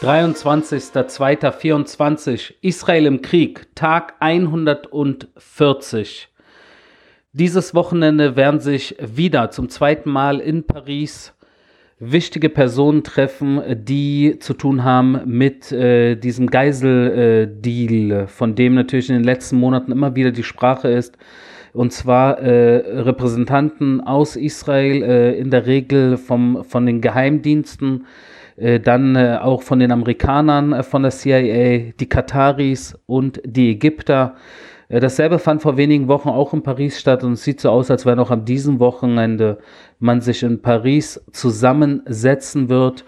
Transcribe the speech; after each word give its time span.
23.02.24 0.00 2.54
Israel 2.62 3.04
im 3.04 3.20
Krieg, 3.20 3.66
Tag 3.74 4.14
140. 4.18 6.28
Dieses 7.34 7.74
Wochenende 7.74 8.34
werden 8.34 8.60
sich 8.60 8.96
wieder 8.98 9.50
zum 9.50 9.68
zweiten 9.68 10.10
Mal 10.10 10.40
in 10.40 10.66
Paris 10.66 11.34
wichtige 11.98 12.48
Personen 12.48 13.04
treffen, 13.04 13.60
die 13.84 14.38
zu 14.40 14.54
tun 14.54 14.84
haben 14.84 15.20
mit 15.26 15.70
äh, 15.70 16.16
diesem 16.16 16.46
Geiseldeal, 16.46 18.22
äh, 18.22 18.26
von 18.26 18.54
dem 18.54 18.72
natürlich 18.72 19.10
in 19.10 19.16
den 19.16 19.24
letzten 19.24 19.58
Monaten 19.58 19.92
immer 19.92 20.16
wieder 20.16 20.30
die 20.30 20.44
Sprache 20.44 20.88
ist. 20.88 21.18
Und 21.74 21.92
zwar 21.92 22.38
äh, 22.38 23.00
Repräsentanten 23.02 24.00
aus 24.00 24.36
Israel, 24.36 25.02
äh, 25.02 25.38
in 25.38 25.50
der 25.50 25.66
Regel 25.66 26.16
vom, 26.16 26.64
von 26.64 26.86
den 26.86 27.02
Geheimdiensten, 27.02 28.06
dann 28.80 29.16
äh, 29.16 29.38
auch 29.40 29.62
von 29.62 29.78
den 29.78 29.90
Amerikanern 29.90 30.72
äh, 30.72 30.82
von 30.82 31.02
der 31.02 31.10
CIA, 31.10 31.92
die 31.98 32.08
Kataris 32.08 32.98
und 33.06 33.40
die 33.44 33.70
Ägypter. 33.70 34.34
Dasselbe 34.88 35.38
fand 35.38 35.62
vor 35.62 35.76
wenigen 35.76 36.08
Wochen 36.08 36.28
auch 36.28 36.52
in 36.52 36.64
Paris 36.64 36.98
statt 36.98 37.22
und 37.22 37.34
es 37.34 37.44
sieht 37.44 37.60
so 37.60 37.70
aus, 37.70 37.92
als 37.92 38.06
wenn 38.06 38.18
auch 38.18 38.32
an 38.32 38.44
diesem 38.44 38.80
Wochenende 38.80 39.58
man 40.00 40.20
sich 40.20 40.42
in 40.42 40.62
Paris 40.62 41.24
zusammensetzen 41.30 42.68
wird. 42.68 43.04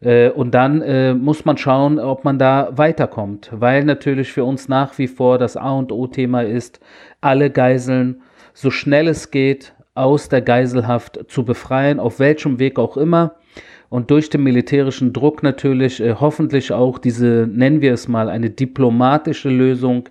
Und 0.00 0.54
dann 0.54 1.18
muss 1.20 1.44
man 1.44 1.56
schauen, 1.56 1.98
ob 1.98 2.24
man 2.24 2.38
da 2.38 2.68
weiterkommt, 2.76 3.50
weil 3.52 3.82
natürlich 3.82 4.30
für 4.30 4.44
uns 4.44 4.68
nach 4.68 4.96
wie 4.98 5.08
vor 5.08 5.38
das 5.38 5.56
A 5.56 5.72
und 5.72 5.90
O-Thema 5.90 6.42
ist, 6.42 6.78
alle 7.20 7.50
Geiseln 7.50 8.22
so 8.52 8.70
schnell 8.70 9.08
es 9.08 9.32
geht 9.32 9.74
aus 9.96 10.28
der 10.28 10.40
Geiselhaft 10.40 11.24
zu 11.26 11.44
befreien, 11.44 11.98
auf 11.98 12.20
welchem 12.20 12.60
Weg 12.60 12.78
auch 12.78 12.96
immer 12.96 13.34
und 13.94 14.10
durch 14.10 14.28
den 14.28 14.42
militärischen 14.42 15.12
Druck 15.12 15.44
natürlich 15.44 16.00
äh, 16.00 16.16
hoffentlich 16.18 16.72
auch 16.72 16.98
diese, 16.98 17.48
nennen 17.48 17.80
wir 17.80 17.92
es 17.92 18.08
mal, 18.08 18.28
eine 18.28 18.50
diplomatische 18.50 19.48
Lösung 19.48 20.08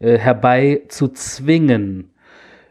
äh, 0.00 0.18
herbei 0.18 0.82
zu 0.88 1.08
zwingen. 1.08 2.10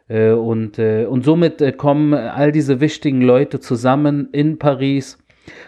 Äh, 0.07 0.33
und, 0.33 0.77
äh, 0.77 1.07
und 1.07 1.25
somit 1.25 1.63
äh, 1.63 1.71
kommen 1.71 2.13
all 2.13 2.51
diese 2.51 2.79
wichtigen 2.79 3.23
Leute 3.23 3.59
zusammen 3.59 4.29
in 4.33 4.59
Paris. 4.59 5.17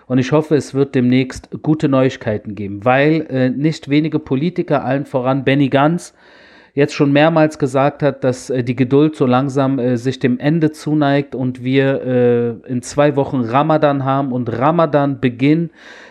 Und 0.05 0.19
ich 0.19 0.31
hoffe, 0.31 0.55
es 0.57 0.75
wird 0.75 0.93
demnächst 0.93 1.49
gute 1.63 1.89
Neuigkeiten 1.89 2.53
geben, 2.53 2.85
weil 2.85 3.25
äh, 3.31 3.49
nicht 3.49 3.89
wenige 3.89 4.19
Politiker, 4.19 4.85
allen 4.85 5.07
voran 5.07 5.43
Benny 5.43 5.69
Gantz, 5.69 6.13
jetzt 6.73 6.93
schon 6.93 7.11
mehrmals 7.11 7.59
gesagt 7.59 8.03
hat, 8.03 8.23
dass 8.23 8.49
äh, 8.49 8.63
die 8.63 8.75
Geduld 8.75 9.15
so 9.15 9.25
langsam 9.25 9.79
äh, 9.79 9.97
sich 9.97 10.19
dem 10.19 10.39
Ende 10.39 10.71
zuneigt 10.71 11.35
und 11.35 11.63
wir 11.63 12.01
äh, 12.65 12.69
in 12.69 12.81
zwei 12.81 13.15
Wochen 13.15 13.41
Ramadan 13.41 14.03
haben 14.03 14.31
und 14.31 14.51
Ramadan 14.51 15.19
Beginn, 15.19 15.69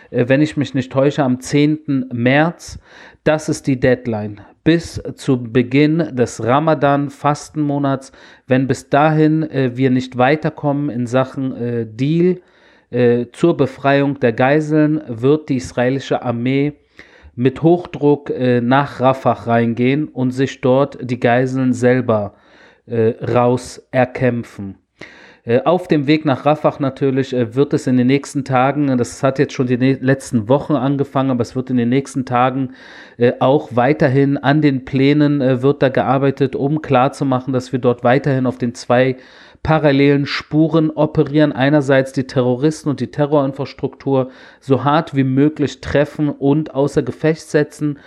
äh, 0.09 0.25
wenn 0.27 0.41
ich 0.41 0.57
mich 0.57 0.73
nicht 0.73 0.91
täusche, 0.91 1.23
am 1.23 1.39
10. 1.39 2.09
März. 2.13 2.79
Das 3.23 3.49
ist 3.49 3.67
die 3.67 3.79
Deadline. 3.79 4.41
Bis 4.63 5.01
zu 5.15 5.43
Beginn 5.43 6.15
des 6.15 6.43
Ramadan-Fastenmonats, 6.43 8.13
wenn 8.47 8.67
bis 8.67 8.89
dahin 8.89 9.43
äh, 9.43 9.71
wir 9.75 9.89
nicht 9.89 10.17
weiterkommen 10.17 10.89
in 10.89 11.05
Sachen 11.05 11.95
Deal, 11.95 12.39
zur 13.31 13.57
Befreiung 13.57 14.19
der 14.19 14.33
Geiseln 14.33 15.01
wird 15.07 15.49
die 15.49 15.55
israelische 15.55 16.21
Armee 16.21 16.73
mit 17.35 17.63
Hochdruck 17.63 18.29
äh, 18.29 18.61
nach 18.61 18.99
Rafah 18.99 19.33
reingehen 19.33 20.07
und 20.07 20.31
sich 20.31 20.61
dort 20.61 20.97
die 21.01 21.19
Geiseln 21.19 21.73
selber 21.73 22.35
äh, 22.85 23.13
raus 23.23 23.87
erkämpfen. 23.91 24.77
Äh, 25.45 25.61
auf 25.63 25.89
dem 25.89 26.07
Weg 26.07 26.23
nach 26.23 26.45
Rafah 26.45 26.75
natürlich 26.79 27.33
äh, 27.33 27.53
wird 27.53 27.73
es 27.73 27.85
in 27.85 27.97
den 27.97 28.07
nächsten 28.07 28.45
Tagen, 28.45 28.97
das 28.97 29.21
hat 29.23 29.39
jetzt 29.39 29.53
schon 29.53 29.67
die 29.67 29.75
letzten 29.75 30.47
Wochen 30.47 30.73
angefangen, 30.73 31.31
aber 31.31 31.41
es 31.41 31.53
wird 31.53 31.69
in 31.69 31.75
den 31.75 31.89
nächsten 31.89 32.23
Tagen 32.23 32.75
äh, 33.17 33.33
auch 33.39 33.69
weiterhin 33.71 34.37
an 34.37 34.61
den 34.61 34.85
Plänen 34.85 35.61
wird 35.61 35.81
da 35.81 35.89
gearbeitet, 35.89 36.55
um 36.55 36.81
klarzumachen, 36.81 37.51
dass 37.51 37.73
wir 37.73 37.79
dort 37.79 38.05
weiterhin 38.05 38.45
auf 38.45 38.57
den 38.57 38.73
zwei 38.73 39.17
parallelen 39.63 40.25
Spuren 40.25 40.91
operieren. 40.91 41.53
Einerseits 41.53 42.11
die 42.11 42.27
Terroristen 42.27 42.89
und 42.89 42.99
die 42.99 43.11
Terrorinfrastruktur 43.11 44.29
so 44.59 44.83
hart 44.83 45.15
wie 45.15 45.23
möglich 45.23 45.81
treffen 45.81 46.29
und 46.29 46.75
außer 46.75 47.01
Gefecht 47.01 47.49
setzen. 47.49 47.97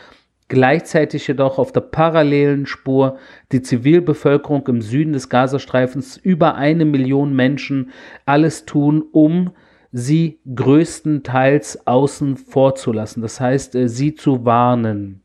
Gleichzeitig 0.48 1.26
jedoch 1.26 1.58
auf 1.58 1.72
der 1.72 1.80
parallelen 1.80 2.66
Spur 2.66 3.18
die 3.50 3.62
Zivilbevölkerung 3.62 4.64
im 4.68 4.80
Süden 4.80 5.12
des 5.12 5.28
Gazastreifens 5.28 6.16
über 6.16 6.54
eine 6.54 6.84
Million 6.84 7.34
Menschen 7.34 7.90
alles 8.26 8.64
tun, 8.64 9.02
um 9.10 9.50
sie 9.90 10.38
größtenteils 10.54 11.86
außen 11.86 12.36
vorzulassen. 12.36 13.22
Das 13.22 13.40
heißt, 13.40 13.74
äh, 13.74 13.88
sie 13.88 14.14
zu 14.14 14.44
warnen 14.44 15.22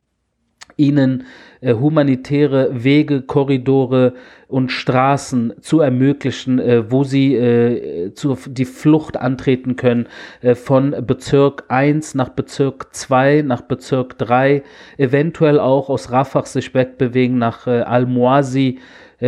ihnen 0.78 1.26
äh, 1.62 1.76
humanitäre 1.76 2.84
Wege, 2.84 3.22
Korridore 3.22 4.14
und 4.48 4.72
Straßen 4.72 5.54
zu 5.62 5.80
ermöglichen, 5.80 6.60
äh, 6.60 6.92
wo 6.92 7.04
sie 7.04 7.36
äh, 7.36 8.14
zu, 8.14 8.38
die 8.48 8.66
Flucht 8.66 9.16
antreten 9.16 9.76
können 9.76 10.08
äh, 10.42 10.56
von 10.56 10.96
Bezirk 11.06 11.66
1 11.70 12.16
nach 12.16 12.30
Bezirk 12.30 12.94
2, 12.94 13.44
nach 13.44 13.62
Bezirk 13.62 14.18
3, 14.18 14.64
eventuell 14.98 15.60
auch 15.60 15.90
aus 15.90 16.12
Rafah 16.12 16.46
sich 16.46 16.74
wegbewegen 16.74 17.38
nach 17.38 17.68
äh, 17.68 17.82
Al-Muazi, 17.82 18.80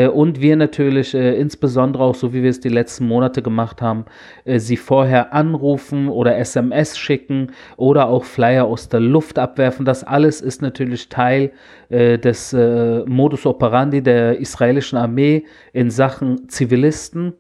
und 0.08 0.42
wir 0.42 0.56
natürlich 0.56 1.14
äh, 1.14 1.40
insbesondere 1.40 2.04
auch, 2.04 2.16
so 2.16 2.34
wie 2.34 2.42
wir 2.42 2.50
es 2.50 2.60
die 2.60 2.70
letzten 2.70 3.08
Monate 3.08 3.42
gemacht 3.42 3.82
haben, 3.82 4.06
äh, 4.44 4.60
sie 4.60 4.78
vorher 4.78 5.34
anrufen 5.34 6.10
oder 6.10 6.38
SMS 6.38 6.98
schicken 6.98 7.52
oder 7.78 8.08
auch 8.08 8.24
Flyer 8.24 8.66
aus 8.66 8.90
der 8.90 9.00
Luft 9.00 9.38
abwerfen. 9.38 9.86
Das 9.86 10.04
alles 10.04 10.42
ist 10.42 10.62
natürlich 10.62 11.10
Teil 11.10 11.52
des 11.90 12.54
Modus 12.54 13.46
operandi 13.46 14.02
der 14.02 14.40
israelischen 14.40 14.98
Armee 14.98 15.46
in 15.74 15.92
Sachen 15.92 16.50
Zivilisten 16.50 17.34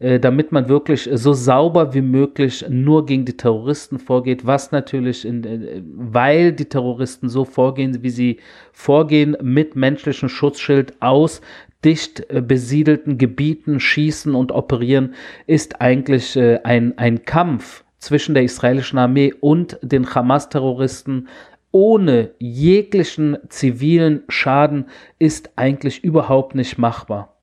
damit 0.00 0.50
man 0.50 0.68
wirklich 0.68 1.10
so 1.12 1.34
sauber 1.34 1.92
wie 1.92 2.00
möglich 2.00 2.64
nur 2.70 3.04
gegen 3.04 3.26
die 3.26 3.36
Terroristen 3.36 3.98
vorgeht, 3.98 4.46
was 4.46 4.72
natürlich, 4.72 5.26
in, 5.26 5.84
weil 5.94 6.52
die 6.52 6.64
Terroristen 6.64 7.28
so 7.28 7.44
vorgehen, 7.44 8.02
wie 8.02 8.10
sie 8.10 8.40
vorgehen, 8.72 9.36
mit 9.42 9.76
menschlichem 9.76 10.30
Schutzschild 10.30 10.94
aus 11.00 11.42
dicht 11.84 12.28
äh, 12.30 12.40
besiedelten 12.40 13.18
Gebieten 13.18 13.80
schießen 13.80 14.34
und 14.34 14.52
operieren, 14.52 15.14
ist 15.46 15.80
eigentlich 15.80 16.36
äh, 16.36 16.60
ein, 16.64 16.96
ein 16.98 17.24
Kampf 17.24 17.84
zwischen 17.98 18.34
der 18.34 18.44
israelischen 18.44 18.98
Armee 18.98 19.34
und 19.40 19.78
den 19.82 20.14
Hamas-Terroristen 20.14 21.28
ohne 21.72 22.30
jeglichen 22.38 23.38
zivilen 23.48 24.22
Schaden 24.28 24.86
ist 25.18 25.50
eigentlich 25.56 26.02
überhaupt 26.02 26.54
nicht 26.54 26.78
machbar. 26.78 27.36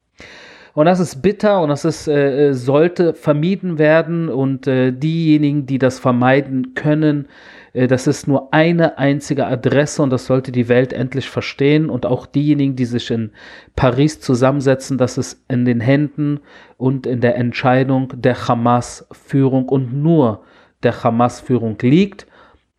Und 0.78 0.86
das 0.86 1.00
ist 1.00 1.24
bitter 1.24 1.64
und 1.64 1.70
das 1.70 1.86
ist, 1.86 2.08
äh, 2.08 2.50
äh 2.50 2.54
sollte 2.54 3.16
vermieden 3.16 3.80
werden. 3.80 4.30
Und 4.30 4.68
äh, 4.68 4.92
diejenigen, 4.92 5.66
die 5.66 5.80
das 5.80 5.98
vermeiden 5.98 6.76
können, 6.76 7.30
äh, 7.74 7.88
das 7.88 8.06
ist 8.06 8.28
nur 8.28 8.54
eine 8.54 9.00
einzige 9.00 9.48
Adresse 9.48 10.04
und 10.04 10.12
das 10.12 10.28
sollte 10.28 10.52
die 10.52 10.70
Welt 10.70 10.94
endlich 10.94 11.32
verstehen. 11.32 11.90
Und 11.90 12.06
auch 12.06 12.28
diejenigen, 12.28 12.76
die 12.76 12.86
sich 12.86 13.10
in 13.10 13.32
Paris 13.76 14.22
zusammensetzen, 14.22 15.00
dass 15.00 15.18
es 15.18 15.44
in 15.48 15.66
den 15.66 15.80
Händen 15.80 16.42
und 16.78 17.08
in 17.08 17.22
der 17.22 17.38
Entscheidung 17.38 18.14
der 18.16 18.48
Hamas-Führung 18.48 19.70
und 19.70 20.00
nur 20.00 20.44
der 20.84 21.04
Hamas-Führung 21.04 21.80
liegt 21.82 22.27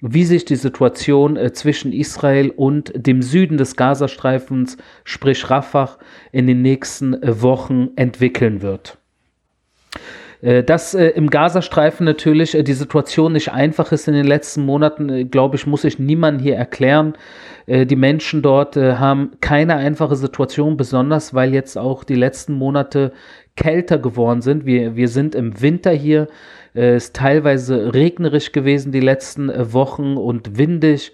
wie 0.00 0.24
sich 0.24 0.44
die 0.44 0.56
Situation 0.56 1.36
äh, 1.36 1.52
zwischen 1.52 1.92
Israel 1.92 2.50
und 2.50 2.92
dem 2.94 3.22
Süden 3.22 3.58
des 3.58 3.76
Gazastreifens, 3.76 4.76
sprich 5.04 5.50
Rafah, 5.50 5.98
in 6.32 6.46
den 6.46 6.62
nächsten 6.62 7.20
äh, 7.22 7.42
Wochen 7.42 7.90
entwickeln 7.96 8.62
wird. 8.62 8.98
Äh, 10.40 10.62
dass 10.62 10.94
äh, 10.94 11.08
im 11.08 11.30
Gazastreifen 11.30 12.04
natürlich 12.04 12.54
äh, 12.54 12.62
die 12.62 12.72
Situation 12.72 13.32
nicht 13.32 13.52
einfach 13.52 13.90
ist 13.90 14.06
in 14.06 14.14
den 14.14 14.26
letzten 14.26 14.64
Monaten, 14.64 15.30
glaube 15.30 15.56
ich, 15.56 15.66
muss 15.66 15.84
ich 15.84 15.98
niemandem 15.98 16.42
hier 16.42 16.56
erklären. 16.56 17.14
Die 17.70 17.96
Menschen 17.96 18.40
dort 18.40 18.76
haben 18.76 19.32
keine 19.42 19.76
einfache 19.76 20.16
Situation, 20.16 20.78
besonders 20.78 21.34
weil 21.34 21.52
jetzt 21.52 21.76
auch 21.76 22.02
die 22.02 22.14
letzten 22.14 22.54
Monate 22.54 23.12
kälter 23.56 23.98
geworden 23.98 24.40
sind. 24.40 24.64
Wir, 24.64 24.96
wir 24.96 25.08
sind 25.08 25.34
im 25.34 25.60
Winter 25.60 25.90
hier. 25.90 26.28
Es 26.80 27.04
ist 27.06 27.16
teilweise 27.16 27.92
regnerisch 27.92 28.52
gewesen 28.52 28.92
die 28.92 29.00
letzten 29.00 29.50
Wochen 29.72 30.16
und 30.16 30.58
windig. 30.58 31.12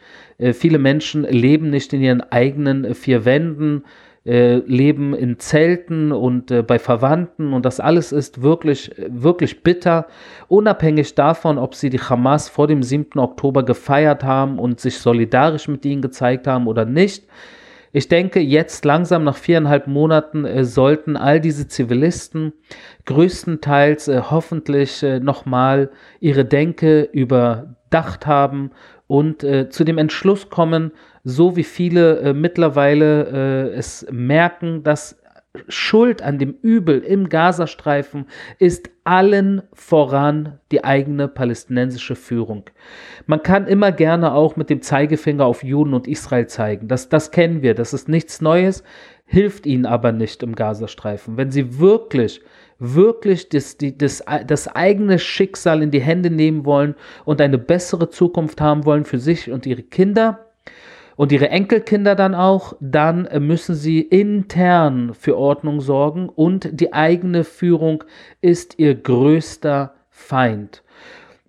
Viele 0.52 0.78
Menschen 0.78 1.22
leben 1.22 1.70
nicht 1.70 1.92
in 1.92 2.02
ihren 2.02 2.20
eigenen 2.20 2.94
vier 2.94 3.24
Wänden. 3.24 3.84
Äh, 4.26 4.62
leben 4.66 5.12
in 5.12 5.38
Zelten 5.38 6.10
und 6.10 6.50
äh, 6.50 6.62
bei 6.62 6.78
Verwandten 6.78 7.52
und 7.52 7.66
das 7.66 7.78
alles 7.78 8.10
ist 8.10 8.40
wirklich, 8.40 8.90
wirklich 9.06 9.62
bitter, 9.62 10.06
unabhängig 10.48 11.14
davon, 11.14 11.58
ob 11.58 11.74
sie 11.74 11.90
die 11.90 12.00
Hamas 12.00 12.48
vor 12.48 12.66
dem 12.66 12.82
7. 12.82 13.18
Oktober 13.18 13.62
gefeiert 13.64 14.24
haben 14.24 14.58
und 14.58 14.80
sich 14.80 14.96
solidarisch 14.96 15.68
mit 15.68 15.84
ihnen 15.84 16.00
gezeigt 16.00 16.46
haben 16.46 16.68
oder 16.68 16.86
nicht. 16.86 17.24
Ich 17.96 18.08
denke, 18.08 18.40
jetzt 18.40 18.84
langsam 18.84 19.22
nach 19.22 19.36
viereinhalb 19.36 19.86
Monaten 19.86 20.44
äh, 20.44 20.64
sollten 20.64 21.16
all 21.16 21.40
diese 21.40 21.68
Zivilisten 21.68 22.52
größtenteils 23.04 24.08
äh, 24.08 24.20
hoffentlich 24.32 25.04
äh, 25.04 25.20
nochmal 25.20 25.90
ihre 26.18 26.44
Denke 26.44 27.02
überdacht 27.02 28.26
haben 28.26 28.72
und 29.06 29.44
äh, 29.44 29.68
zu 29.68 29.84
dem 29.84 29.98
Entschluss 29.98 30.50
kommen, 30.50 30.90
so 31.22 31.54
wie 31.54 31.62
viele 31.62 32.18
äh, 32.18 32.32
mittlerweile 32.32 33.70
äh, 33.72 33.74
es 33.76 34.04
merken, 34.10 34.82
dass 34.82 35.16
Schuld 35.68 36.20
an 36.20 36.38
dem 36.38 36.56
Übel 36.62 37.00
im 37.00 37.28
Gazastreifen 37.28 38.26
ist 38.58 38.90
allen 39.04 39.62
voran 39.72 40.58
die 40.72 40.82
eigene 40.82 41.28
palästinensische 41.28 42.16
Führung. 42.16 42.64
Man 43.26 43.42
kann 43.42 43.68
immer 43.68 43.92
gerne 43.92 44.34
auch 44.34 44.56
mit 44.56 44.68
dem 44.68 44.82
Zeigefinger 44.82 45.44
auf 45.44 45.62
Juden 45.62 45.94
und 45.94 46.08
Israel 46.08 46.48
zeigen. 46.48 46.88
Das, 46.88 47.08
das 47.08 47.30
kennen 47.30 47.62
wir, 47.62 47.74
das 47.74 47.92
ist 47.92 48.08
nichts 48.08 48.40
Neues, 48.40 48.82
hilft 49.26 49.64
ihnen 49.66 49.86
aber 49.86 50.10
nicht 50.10 50.42
im 50.42 50.54
Gazastreifen. 50.54 51.36
Wenn 51.36 51.50
sie 51.50 51.78
wirklich 51.78 52.40
wirklich 52.78 53.48
das, 53.48 53.78
die, 53.78 53.96
das, 53.96 54.24
das 54.46 54.68
eigene 54.68 55.18
Schicksal 55.18 55.82
in 55.82 55.92
die 55.92 56.00
Hände 56.00 56.30
nehmen 56.30 56.64
wollen 56.64 56.96
und 57.24 57.40
eine 57.40 57.58
bessere 57.58 58.10
Zukunft 58.10 58.60
haben 58.60 58.84
wollen 58.84 59.04
für 59.04 59.18
sich 59.18 59.50
und 59.50 59.64
ihre 59.64 59.82
Kinder, 59.82 60.46
und 61.16 61.32
ihre 61.32 61.48
Enkelkinder 61.48 62.14
dann 62.14 62.34
auch, 62.34 62.74
dann 62.80 63.28
müssen 63.40 63.74
sie 63.74 64.00
intern 64.00 65.14
für 65.14 65.36
Ordnung 65.36 65.80
sorgen 65.80 66.28
und 66.28 66.68
die 66.72 66.92
eigene 66.92 67.44
Führung 67.44 68.04
ist 68.40 68.78
ihr 68.78 68.94
größter 68.94 69.94
Feind. 70.10 70.84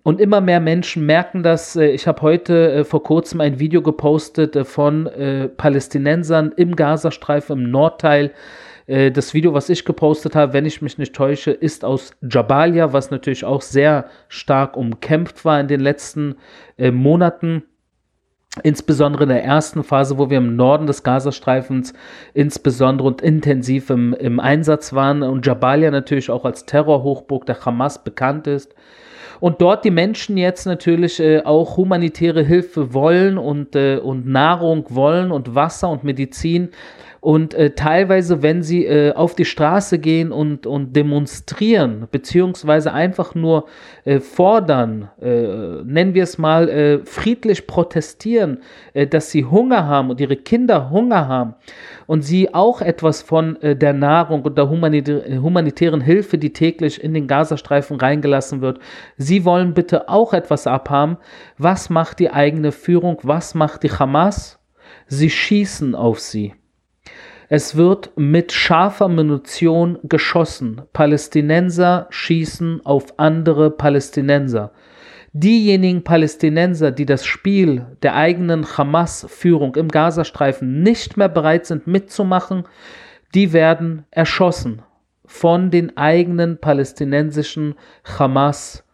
Und 0.06 0.20
immer 0.20 0.40
mehr 0.40 0.60
Menschen 0.60 1.04
merken 1.04 1.42
das. 1.42 1.74
Äh, 1.74 1.88
ich 1.88 2.06
habe 2.06 2.22
heute 2.22 2.72
äh, 2.72 2.84
vor 2.84 3.02
kurzem 3.02 3.40
ein 3.40 3.58
Video 3.58 3.82
gepostet 3.82 4.54
äh, 4.54 4.64
von 4.64 5.10
Palästinensern 5.56 6.52
im 6.56 6.76
Gazastreifen, 6.76 7.58
im 7.58 7.70
Nordteil. 7.72 8.30
Das 8.86 9.34
Video, 9.34 9.52
was 9.52 9.68
ich 9.68 9.84
gepostet 9.84 10.36
habe, 10.36 10.52
wenn 10.52 10.64
ich 10.64 10.80
mich 10.80 10.96
nicht 10.96 11.12
täusche, 11.12 11.50
ist 11.50 11.84
aus 11.84 12.12
Jabalia, 12.22 12.92
was 12.92 13.10
natürlich 13.10 13.44
auch 13.44 13.60
sehr 13.60 14.04
stark 14.28 14.76
umkämpft 14.76 15.44
war 15.44 15.58
in 15.58 15.66
den 15.66 15.80
letzten 15.80 16.36
Monaten 16.78 17.64
insbesondere 18.62 19.24
in 19.24 19.28
der 19.28 19.44
ersten 19.44 19.82
Phase, 19.84 20.18
wo 20.18 20.30
wir 20.30 20.38
im 20.38 20.56
Norden 20.56 20.86
des 20.86 21.02
Gazastreifens 21.02 21.92
insbesondere 22.34 23.08
und 23.08 23.20
intensiv 23.20 23.90
im, 23.90 24.14
im 24.14 24.40
Einsatz 24.40 24.92
waren 24.92 25.22
und 25.22 25.46
Jabalia 25.46 25.90
natürlich 25.90 26.30
auch 26.30 26.44
als 26.44 26.64
Terrorhochburg 26.66 27.46
der 27.46 27.64
Hamas 27.64 28.02
bekannt 28.02 28.46
ist. 28.46 28.74
Und 29.38 29.60
dort 29.60 29.84
die 29.84 29.90
Menschen 29.90 30.38
jetzt 30.38 30.64
natürlich 30.66 31.20
äh, 31.20 31.42
auch 31.42 31.76
humanitäre 31.76 32.42
Hilfe 32.42 32.94
wollen 32.94 33.36
und, 33.36 33.76
äh, 33.76 33.98
und 33.98 34.26
Nahrung 34.26 34.86
wollen 34.88 35.30
und 35.30 35.54
Wasser 35.54 35.90
und 35.90 36.04
Medizin 36.04 36.70
und 37.26 37.54
äh, 37.54 37.70
teilweise, 37.72 38.44
wenn 38.44 38.62
sie 38.62 38.86
äh, 38.86 39.12
auf 39.12 39.34
die 39.34 39.46
Straße 39.46 39.98
gehen 39.98 40.30
und, 40.30 40.64
und 40.64 40.94
demonstrieren, 40.94 42.06
beziehungsweise 42.12 42.92
einfach 42.92 43.34
nur 43.34 43.64
äh, 44.04 44.20
fordern, 44.20 45.10
äh, 45.20 45.82
nennen 45.82 46.14
wir 46.14 46.22
es 46.22 46.38
mal, 46.38 46.68
äh, 46.68 46.98
friedlich 47.04 47.66
protestieren, 47.66 48.58
äh, 48.94 49.08
dass 49.08 49.32
sie 49.32 49.44
Hunger 49.44 49.88
haben 49.88 50.10
und 50.10 50.20
ihre 50.20 50.36
Kinder 50.36 50.88
Hunger 50.90 51.26
haben 51.26 51.56
und 52.06 52.22
sie 52.22 52.54
auch 52.54 52.80
etwas 52.80 53.22
von 53.22 53.58
der 53.60 53.92
Nahrung 53.92 54.42
und 54.42 54.56
der 54.56 54.70
humanitä 54.70 55.42
humanitären 55.42 56.00
Hilfe, 56.00 56.38
die 56.38 56.52
täglich 56.52 57.02
in 57.02 57.12
den 57.12 57.26
Gazastreifen 57.26 57.96
reingelassen 57.96 58.60
wird, 58.60 58.78
sie 59.16 59.44
wollen 59.44 59.74
bitte 59.74 60.08
auch 60.08 60.32
etwas 60.32 60.68
abhaben. 60.68 61.16
Was 61.58 61.90
macht 61.90 62.20
die 62.20 62.30
eigene 62.30 62.70
Führung? 62.70 63.18
Was 63.24 63.56
macht 63.56 63.82
die 63.82 63.90
Hamas? 63.90 64.60
Sie 65.08 65.28
schießen 65.30 65.96
auf 65.96 66.20
sie. 66.20 66.54
Es 67.48 67.76
wird 67.76 68.10
mit 68.16 68.50
scharfer 68.50 69.08
Munition 69.08 69.98
geschossen. 70.02 70.82
Palästinenser 70.92 72.08
schießen 72.10 72.84
auf 72.84 73.18
andere 73.18 73.70
Palästinenser. 73.70 74.72
Diejenigen 75.32 76.02
Palästinenser, 76.02 76.90
die 76.90 77.06
das 77.06 77.24
Spiel 77.24 77.86
der 78.02 78.16
eigenen 78.16 78.66
Hamas-Führung 78.76 79.76
im 79.76 79.88
Gazastreifen 79.88 80.82
nicht 80.82 81.16
mehr 81.16 81.28
bereit 81.28 81.66
sind 81.66 81.86
mitzumachen, 81.86 82.64
die 83.34 83.52
werden 83.52 84.06
erschossen 84.10 84.82
von 85.24 85.70
den 85.70 85.96
eigenen 85.96 86.58
palästinensischen 86.58 87.74
Hamas-Führern. 88.18 88.85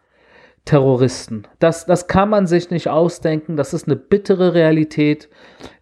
Terroristen. 0.65 1.43
Das, 1.59 1.85
das 1.85 2.07
kann 2.07 2.29
man 2.29 2.47
sich 2.47 2.69
nicht 2.69 2.87
ausdenken, 2.87 3.57
das 3.57 3.73
ist 3.73 3.87
eine 3.87 3.97
bittere 3.97 4.53
Realität. 4.53 5.29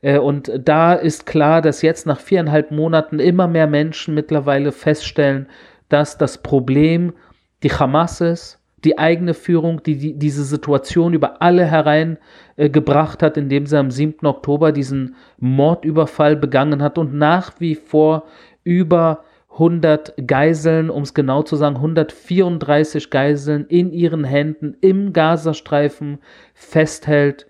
Äh, 0.01 0.17
und 0.17 0.51
da 0.57 0.93
ist 0.93 1.25
klar, 1.27 1.61
dass 1.61 1.83
jetzt 1.83 2.07
nach 2.07 2.19
viereinhalb 2.19 2.71
Monaten 2.71 3.19
immer 3.19 3.47
mehr 3.47 3.67
Menschen 3.67 4.15
mittlerweile 4.15 4.71
feststellen, 4.71 5.47
dass 5.89 6.17
das 6.17 6.39
Problem 6.39 7.13
die 7.61 7.71
Hamas 7.71 8.21
ist, 8.21 8.59
die 8.83 8.97
eigene 8.97 9.35
Führung, 9.35 9.83
die, 9.83 9.97
die 9.97 10.13
diese 10.17 10.43
Situation 10.43 11.13
über 11.13 11.43
alle 11.43 11.65
hereingebracht 11.65 13.21
äh, 13.21 13.25
hat, 13.25 13.37
indem 13.37 13.67
sie 13.67 13.77
am 13.77 13.91
7. 13.91 14.25
Oktober 14.25 14.71
diesen 14.71 15.15
Mordüberfall 15.37 16.35
begangen 16.35 16.81
hat 16.81 16.97
und 16.97 17.13
nach 17.13 17.59
wie 17.59 17.75
vor 17.75 18.23
über 18.63 19.23
100 19.53 20.13
Geiseln, 20.27 20.89
um 20.89 21.03
es 21.03 21.13
genau 21.13 21.43
zu 21.43 21.55
sagen, 21.55 21.75
134 21.75 23.09
Geiseln 23.09 23.65
in 23.67 23.91
ihren 23.91 24.23
Händen 24.23 24.77
im 24.81 25.13
Gazastreifen 25.13 26.19
festhält. 26.53 27.47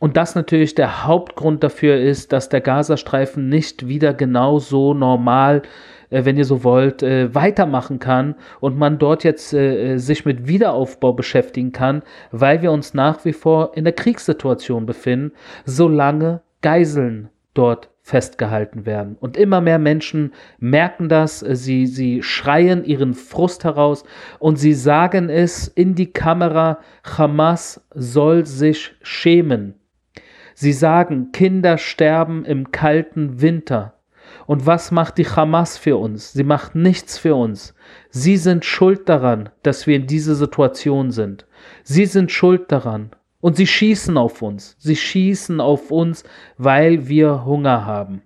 Und 0.00 0.16
das 0.16 0.34
natürlich 0.34 0.74
der 0.74 1.06
Hauptgrund 1.06 1.62
dafür 1.62 1.98
ist, 1.98 2.32
dass 2.32 2.48
der 2.48 2.60
Gazastreifen 2.60 3.48
nicht 3.48 3.86
wieder 3.86 4.12
genauso 4.12 4.92
normal, 4.92 5.62
äh, 6.10 6.24
wenn 6.24 6.36
ihr 6.36 6.44
so 6.44 6.64
wollt, 6.64 7.02
äh, 7.02 7.34
weitermachen 7.34 7.98
kann 7.98 8.34
und 8.60 8.76
man 8.76 8.98
dort 8.98 9.22
jetzt 9.22 9.52
äh, 9.52 9.98
sich 9.98 10.24
mit 10.24 10.48
Wiederaufbau 10.48 11.12
beschäftigen 11.12 11.72
kann, 11.72 12.02
weil 12.32 12.62
wir 12.62 12.72
uns 12.72 12.94
nach 12.94 13.24
wie 13.24 13.32
vor 13.32 13.72
in 13.76 13.84
der 13.84 13.92
Kriegssituation 13.92 14.86
befinden, 14.86 15.32
solange 15.64 16.40
Geiseln 16.60 17.28
dort 17.54 17.90
festgehalten 18.04 18.84
werden. 18.84 19.16
Und 19.18 19.38
immer 19.38 19.62
mehr 19.62 19.78
Menschen 19.78 20.34
merken 20.58 21.08
das, 21.08 21.40
sie, 21.40 21.86
sie 21.86 22.22
schreien 22.22 22.84
ihren 22.84 23.14
Frust 23.14 23.64
heraus 23.64 24.04
und 24.38 24.56
sie 24.56 24.74
sagen 24.74 25.30
es 25.30 25.68
in 25.68 25.94
die 25.94 26.12
Kamera, 26.12 26.80
Hamas 27.02 27.80
soll 27.94 28.44
sich 28.44 28.94
schämen. 29.00 29.76
Sie 30.54 30.74
sagen, 30.74 31.32
Kinder 31.32 31.78
sterben 31.78 32.44
im 32.44 32.70
kalten 32.70 33.40
Winter. 33.40 33.94
Und 34.46 34.66
was 34.66 34.90
macht 34.90 35.16
die 35.16 35.26
Hamas 35.26 35.78
für 35.78 35.96
uns? 35.96 36.34
Sie 36.34 36.44
macht 36.44 36.74
nichts 36.74 37.16
für 37.16 37.34
uns. 37.34 37.74
Sie 38.10 38.36
sind 38.36 38.66
schuld 38.66 39.08
daran, 39.08 39.48
dass 39.62 39.86
wir 39.86 39.96
in 39.96 40.06
dieser 40.06 40.34
Situation 40.34 41.10
sind. 41.10 41.46
Sie 41.84 42.04
sind 42.04 42.30
schuld 42.30 42.70
daran. 42.70 43.12
Und 43.44 43.56
sie 43.56 43.66
schießen 43.66 44.16
auf 44.16 44.40
uns. 44.40 44.74
Sie 44.78 44.96
schießen 44.96 45.60
auf 45.60 45.90
uns, 45.90 46.24
weil 46.56 47.08
wir 47.08 47.44
Hunger 47.44 47.84
haben. 47.84 48.22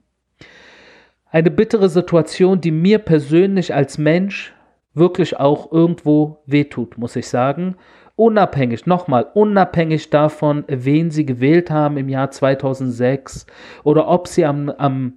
Eine 1.29 1.51
bittere 1.51 1.89
Situation, 1.89 2.61
die 2.61 2.71
mir 2.71 3.01
persönlich 3.01 3.75
als 3.75 3.99
Mensch 3.99 4.55
wirklich 4.95 5.37
auch 5.37 5.73
irgendwo 5.73 6.45
wehtut, 6.47 6.99
muss 6.99 7.17
ich 7.17 7.29
sagen. 7.29 7.75
Unabhängig, 8.15 8.87
nochmal, 8.87 9.27
unabhängig 9.35 10.09
davon, 10.11 10.63
wen 10.69 11.11
sie 11.11 11.27
gewählt 11.27 11.69
haben 11.69 11.97
im 11.97 12.09
Jahr 12.09 12.31
2006 12.31 13.47
oder 13.83 14.07
ob 14.07 14.29
sie 14.29 14.45
am, 14.45 14.71
am 14.71 15.15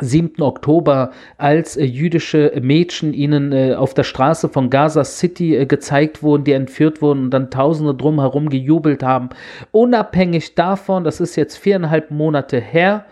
7. 0.00 0.42
Oktober, 0.42 1.10
als 1.38 1.76
äh, 1.76 1.84
jüdische 1.84 2.52
Mädchen 2.60 3.12
ihnen 3.12 3.52
äh, 3.52 3.74
auf 3.74 3.94
der 3.94 4.04
Straße 4.04 4.48
von 4.48 4.70
Gaza 4.70 5.04
City 5.04 5.56
äh, 5.56 5.66
gezeigt 5.66 6.22
wurden, 6.22 6.44
die 6.44 6.52
entführt 6.52 7.02
wurden 7.02 7.24
und 7.24 7.30
dann 7.30 7.50
Tausende 7.50 7.94
drumherum 7.94 8.48
gejubelt 8.48 9.02
haben. 9.02 9.30
Unabhängig 9.72 10.54
davon, 10.54 11.02
das 11.02 11.20
ist 11.20 11.36
jetzt 11.36 11.56
viereinhalb 11.56 12.10
Monate 12.10 12.60
her, 12.60 13.06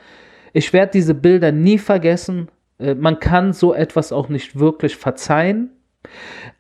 ich 0.52 0.73
werde 0.73 0.93
diese 0.93 1.14
Bilder 1.14 1.52
nie 1.52 1.76
vergessen. 1.76 2.49
Man 2.78 3.21
kann 3.21 3.52
so 3.52 3.75
etwas 3.75 4.11
auch 4.11 4.31
nicht 4.31 4.59
wirklich 4.59 4.97
verzeihen. 4.97 5.69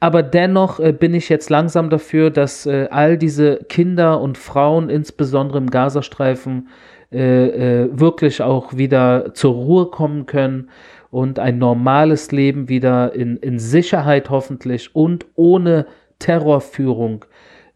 Aber 0.00 0.22
dennoch 0.22 0.80
bin 0.98 1.14
ich 1.14 1.30
jetzt 1.30 1.48
langsam 1.48 1.88
dafür, 1.88 2.30
dass 2.30 2.66
all 2.66 3.16
diese 3.16 3.56
Kinder 3.70 4.20
und 4.20 4.36
Frauen, 4.36 4.90
insbesondere 4.90 5.56
im 5.56 5.70
Gazastreifen, 5.70 6.68
äh, 7.12 7.84
äh, 7.84 7.88
wirklich 7.92 8.42
auch 8.42 8.76
wieder 8.76 9.34
zur 9.34 9.54
Ruhe 9.54 9.86
kommen 9.86 10.26
können 10.26 10.70
und 11.10 11.38
ein 11.38 11.58
normales 11.58 12.32
Leben 12.32 12.68
wieder 12.68 13.14
in, 13.14 13.36
in 13.36 13.58
Sicherheit 13.58 14.30
hoffentlich 14.30 14.94
und 14.94 15.26
ohne 15.34 15.86
Terrorführung 16.18 17.24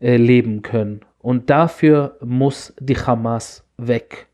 äh, 0.00 0.16
leben 0.16 0.62
können. 0.62 1.00
Und 1.20 1.50
dafür 1.50 2.16
muss 2.20 2.74
die 2.80 2.96
Hamas 2.96 3.64
weg. 3.76 4.26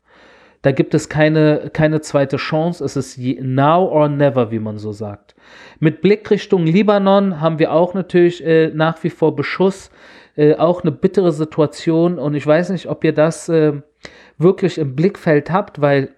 Da 0.61 0.71
gibt 0.71 0.93
es 0.93 1.09
keine, 1.09 1.69
keine 1.71 2.01
zweite 2.01 2.37
Chance. 2.37 2.83
Es 2.83 2.95
ist 2.95 3.17
now 3.17 3.87
or 3.87 4.09
never, 4.09 4.51
wie 4.51 4.59
man 4.59 4.77
so 4.77 4.91
sagt. 4.91 5.35
Mit 5.79 6.01
Blick 6.01 6.29
Richtung 6.31 6.65
Libanon 6.65 7.39
haben 7.39 7.59
wir 7.59 7.71
auch 7.71 7.93
natürlich 7.93 8.43
äh, 8.43 8.71
nach 8.73 9.03
wie 9.03 9.09
vor 9.09 9.35
Beschuss. 9.35 9.91
Äh, 10.35 10.55
auch 10.55 10.83
eine 10.83 10.91
bittere 10.91 11.31
Situation. 11.31 12.19
Und 12.19 12.35
ich 12.35 12.45
weiß 12.45 12.69
nicht, 12.69 12.87
ob 12.87 13.03
ihr 13.03 13.13
das 13.13 13.49
äh, 13.49 13.73
wirklich 14.37 14.77
im 14.77 14.95
Blickfeld 14.95 15.51
habt, 15.51 15.81
weil 15.81 16.09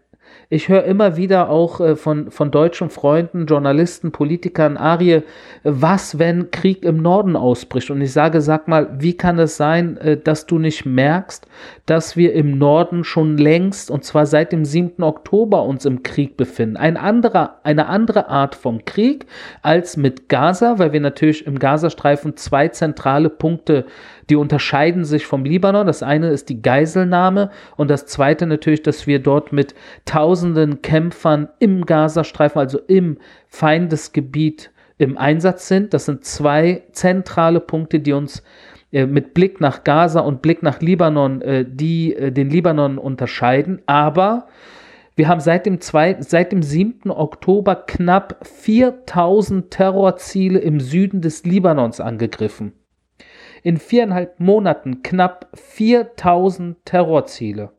ich 0.51 0.67
höre 0.67 0.83
immer 0.85 1.15
wieder 1.15 1.49
auch 1.49 1.79
äh, 1.79 1.95
von, 1.95 2.31
von 2.31 2.49
deutschen 2.49 2.89
Freunden, 2.89 3.45
Journalisten, 3.45 4.11
Politikern, 4.11 4.77
Arie, 4.77 5.21
was, 5.63 6.17
wenn 6.17 6.49
Krieg 6.49 6.83
im 6.83 6.97
Norden 6.97 7.35
ausbricht? 7.35 7.91
Und 7.91 8.01
ich 8.01 8.11
sage, 8.11 8.41
sag 8.41 8.67
mal, 8.67 8.89
wie 8.99 9.15
kann 9.15 9.37
es 9.37 9.57
sein, 9.57 9.97
äh, 9.97 10.17
dass 10.17 10.47
du 10.47 10.57
nicht 10.57 10.87
merkst, 10.87 11.47
dass 11.85 12.17
wir 12.17 12.33
im 12.33 12.57
Norden 12.57 13.03
schon 13.03 13.37
längst, 13.37 13.91
und 13.91 14.03
zwar 14.03 14.25
seit 14.25 14.51
dem 14.51 14.65
7. 14.65 15.03
Oktober, 15.03 15.63
uns 15.63 15.85
im 15.85 16.01
Krieg 16.01 16.35
befinden? 16.35 16.77
Ein 16.77 16.97
anderer, 16.97 17.59
eine 17.63 17.85
andere 17.85 18.29
Art 18.29 18.55
vom 18.55 18.85
Krieg 18.85 19.27
als 19.61 19.97
mit 19.97 20.29
Gaza, 20.29 20.79
weil 20.79 20.93
wir 20.93 21.01
natürlich 21.01 21.45
im 21.45 21.59
Gazastreifen 21.59 22.35
zwei 22.37 22.69
zentrale 22.69 23.29
Punkte 23.29 23.85
die 24.29 24.35
unterscheiden 24.35 25.05
sich 25.05 25.25
vom 25.25 25.43
Libanon. 25.43 25.87
Das 25.87 26.03
eine 26.03 26.29
ist 26.29 26.49
die 26.49 26.61
Geiselnahme 26.61 27.49
und 27.75 27.89
das 27.89 28.05
zweite 28.05 28.45
natürlich, 28.45 28.83
dass 28.83 29.07
wir 29.07 29.19
dort 29.19 29.51
mit 29.51 29.73
tausenden 30.05 30.81
Kämpfern 30.81 31.49
im 31.59 31.85
Gazastreifen, 31.85 32.59
also 32.59 32.79
im 32.79 33.17
Feindesgebiet, 33.47 34.71
im 34.97 35.17
Einsatz 35.17 35.67
sind. 35.67 35.93
Das 35.93 36.05
sind 36.05 36.25
zwei 36.25 36.83
zentrale 36.91 37.59
Punkte, 37.59 37.99
die 37.99 38.13
uns 38.13 38.43
äh, 38.91 39.05
mit 39.05 39.33
Blick 39.33 39.61
nach 39.61 39.83
Gaza 39.83 40.19
und 40.19 40.41
Blick 40.41 40.61
nach 40.61 40.81
Libanon, 40.81 41.41
äh, 41.41 41.65
die 41.67 42.13
äh, 42.15 42.31
den 42.31 42.49
Libanon 42.49 42.97
unterscheiden. 42.97 43.81
Aber 43.85 44.47
wir 45.15 45.27
haben 45.27 45.41
seit 45.41 45.65
dem, 45.65 45.81
2, 45.81 46.17
seit 46.21 46.51
dem 46.51 46.61
7. 46.61 47.11
Oktober 47.11 47.75
knapp 47.75 48.45
4000 48.45 49.71
Terrorziele 49.71 50.59
im 50.59 50.79
Süden 50.79 51.21
des 51.21 51.43
Libanons 51.43 51.99
angegriffen 51.99 52.73
in 53.63 53.77
viereinhalb 53.77 54.39
Monaten 54.39 55.03
knapp 55.03 55.47
4000 55.53 56.77
Terrorziele. 56.85 57.71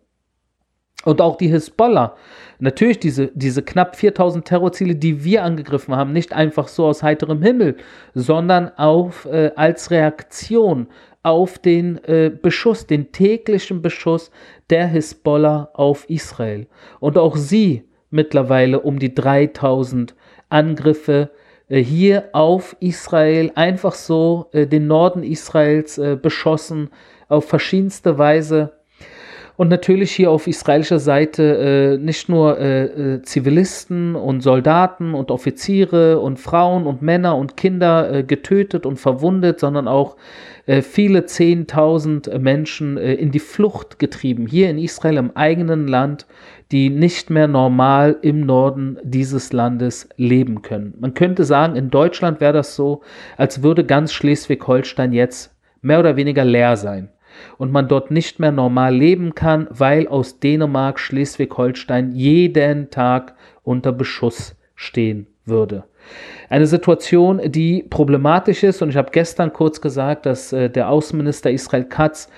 Und 1.05 1.23
auch 1.23 1.37
die 1.37 1.49
Hisbollah, 1.49 2.15
natürlich 2.59 2.99
diese, 2.99 3.31
diese 3.35 3.63
knapp 3.63 3.97
4000 3.97 4.45
Terrorziele, 4.45 4.97
die 4.97 5.25
wir 5.25 5.45
angegriffen 5.45 5.97
haben, 5.97 6.13
nicht 6.13 6.35
einfach 6.35 6.69
so 6.69 6.87
aus 6.87 7.03
heiterem 7.03 7.41
Himmel, 7.41 7.77
sondern 8.13 8.71
auf, 8.77 9.25
äh, 9.25 9.53
als 9.57 9.91
Reaktion 9.91 10.89
auf 11.23 11.59
den 11.59 12.03
äh, 12.05 12.31
Beschuss, 12.31 12.87
den 12.87 13.13
täglichen 13.13 13.81
Beschuss 13.81 14.31
der 14.69 14.87
Hisbollah 14.87 15.71
auf 15.73 16.09
Israel. 16.09 16.67
Und 16.99 17.17
auch 17.17 17.37
sie 17.37 17.85
mittlerweile 18.11 18.81
um 18.81 18.99
die 18.99 19.15
3000 19.15 20.15
Angriffe 20.51 21.31
hier 21.79 22.31
auf 22.33 22.77
Israel 22.81 23.53
einfach 23.55 23.95
so 23.95 24.47
äh, 24.53 24.67
den 24.67 24.87
Norden 24.87 25.23
Israels 25.23 25.99
äh, 25.99 26.17
beschossen 26.21 26.91
auf 27.29 27.49
verschiedenste 27.49 28.19
Weise. 28.19 28.73
Und 29.61 29.69
natürlich 29.69 30.13
hier 30.13 30.31
auf 30.31 30.47
israelischer 30.47 30.99
Seite 30.99 31.99
äh, 31.99 32.03
nicht 32.03 32.31
nur 32.31 32.59
äh, 32.59 32.85
äh, 32.85 33.23
Zivilisten 33.23 34.15
und 34.15 34.41
Soldaten 34.41 35.13
und 35.13 35.31
Offiziere 35.31 36.19
und 36.19 36.39
Frauen 36.39 36.87
und 36.87 37.03
Männer 37.03 37.37
und 37.37 37.59
Kinder 37.59 38.23
getötet 38.23 38.87
und 38.87 38.97
verwundet, 38.97 39.61
sondern 39.61 39.87
auch 39.87 40.17
viele 40.67 41.27
Zehntausend 41.27 42.31
Menschen 42.41 42.97
in 42.97 43.33
die 43.33 43.39
Flucht 43.39 43.99
getrieben. 43.99 44.47
Hier 44.47 44.71
in 44.71 44.79
Israel 44.79 45.19
im 45.19 45.37
eigenen 45.37 45.89
Land 45.89 46.27
die 46.71 46.89
nicht 46.89 47.29
mehr 47.29 47.49
normal 47.49 48.17
im 48.23 48.47
Norden 48.47 48.97
dieses 49.03 49.53
Landes 49.53 50.09
leben 50.17 50.63
können. 50.63 50.95
Man 51.01 51.15
könnte 51.15 51.45
sagen, 51.45 51.75
in 51.75 51.91
Deutschland 51.91 52.41
wäre 52.41 52.53
das 52.53 52.77
so, 52.77 53.03
als 53.37 53.63
würde 53.63 53.85
ganz 53.85 54.13
Schleswig-Holstein 54.13 55.13
jetzt 55.13 55.53
mehr 55.83 55.99
oder 55.99 56.17
weniger 56.17 56.45
leer 56.45 56.77
sein 56.77 57.11
und 57.59 57.73
man 57.73 57.89
dort 57.89 58.11
nicht 58.11 58.39
mehr 58.39 58.53
normal 58.53 58.95
leben 58.95 59.35
kann, 59.35 59.67
weil 59.71 60.09
aus 60.09 60.41
Dänemark 60.41 60.99
Schleswig-Holstein 60.99 62.13
jeden 62.13 62.91
Tag 62.91 63.35
unter 63.63 63.93
Beschuss 63.93 64.57
stehen 64.75 65.27
würde. 65.45 65.85
Eine 66.49 66.67
Situation, 66.67 67.41
die 67.45 67.85
problematisch 67.89 68.63
ist 68.63 68.83
und 68.83 68.91
ich 68.91 68.97
habe 68.97 69.11
gestern 69.13 69.53
kurz 69.53 69.81
gesagt, 69.81 70.27
dass 70.27 70.53
äh, 70.53 70.69
der 70.69 70.89
Außenminister 70.89 71.51
Israel 71.51 71.85
Katz 71.85 72.29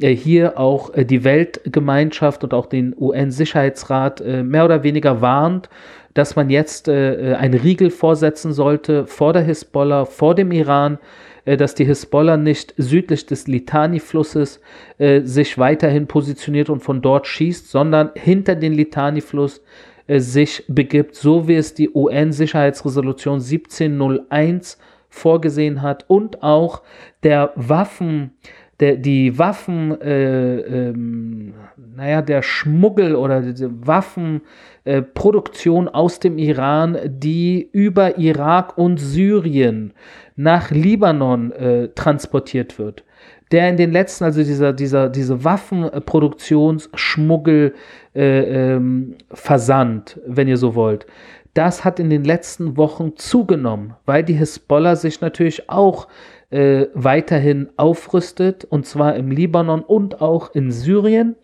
äh, 0.00 0.14
hier 0.14 0.58
auch 0.58 0.92
äh, 0.94 1.04
die 1.04 1.22
Weltgemeinschaft 1.22 2.42
und 2.42 2.52
auch 2.54 2.66
den 2.66 2.94
UN-Sicherheitsrat 2.98 4.24
mehr 4.24 4.64
oder 4.64 4.82
weniger 4.82 5.20
warnt, 5.20 5.68
dass 6.14 6.34
man 6.34 6.50
jetzt 6.50 6.88
einen 6.88 7.54
Riegel 7.54 7.90
vorsetzen 7.90 8.52
sollte 8.52 9.06
vor 9.06 9.32
der 9.32 9.42
Hisbollah, 9.42 10.06
vor 10.06 10.34
dem 10.34 10.50
Iran, 10.50 10.98
dass 11.44 11.74
die 11.74 11.84
Hisbollah 11.84 12.36
nicht 12.36 12.74
südlich 12.76 13.26
des 13.26 13.46
Litani-Flusses 13.46 14.60
sich 14.98 15.58
weiterhin 15.58 16.06
positioniert 16.06 16.70
und 16.70 16.80
von 16.80 17.02
dort 17.02 17.26
schießt, 17.26 17.70
sondern 17.70 18.10
hinter 18.14 18.54
den 18.54 18.72
Litani-Fluss 18.74 19.62
sich 20.08 20.64
begibt, 20.68 21.14
so 21.14 21.46
wie 21.46 21.54
es 21.54 21.74
die 21.74 21.90
UN-Sicherheitsresolution 21.90 23.40
1701 23.40 24.78
vorgesehen 25.08 25.82
hat 25.82 26.04
und 26.08 26.42
auch 26.42 26.82
der 27.22 27.52
Waffen, 27.56 28.32
der, 28.80 28.96
die 28.96 29.38
Waffen, 29.38 30.00
äh, 30.00 30.56
ähm, 30.60 31.54
naja, 31.94 32.22
der 32.22 32.42
Schmuggel 32.42 33.14
oder 33.14 33.42
die 33.42 33.68
Waffenproduktion 33.86 35.86
äh, 35.86 35.90
aus 35.90 36.18
dem 36.18 36.38
Iran, 36.38 36.98
die 37.06 37.68
über 37.72 38.18
Irak 38.18 38.76
und 38.78 38.96
Syrien 38.98 39.92
nach 40.36 40.70
Libanon 40.70 41.52
äh, 41.52 41.88
transportiert 41.88 42.78
wird. 42.78 43.04
Der 43.52 43.68
in 43.68 43.76
den 43.76 43.92
letzten, 43.92 44.24
also 44.24 44.42
dieser, 44.42 44.72
dieser, 44.72 45.10
diese 45.10 45.44
Waffenproduktionsschmuggel, 45.44 47.74
äh, 48.14 48.74
ähm, 48.74 49.16
Versand, 49.30 50.18
wenn 50.26 50.48
ihr 50.48 50.56
so 50.56 50.74
wollt, 50.74 51.06
das 51.54 51.84
hat 51.84 52.00
in 52.00 52.10
den 52.10 52.24
letzten 52.24 52.76
Wochen 52.76 53.16
zugenommen, 53.16 53.94
weil 54.06 54.22
die 54.22 54.34
Hisbollah 54.34 54.94
sich 54.96 55.20
natürlich 55.20 55.68
auch 55.68 56.06
äh, 56.50 56.86
weiterhin 56.94 57.68
aufrüstet, 57.76 58.64
und 58.64 58.86
zwar 58.86 59.16
im 59.16 59.30
Libanon 59.30 59.82
und 59.82 60.20
auch 60.20 60.54
in 60.54 60.70
Syrien. 60.70 61.36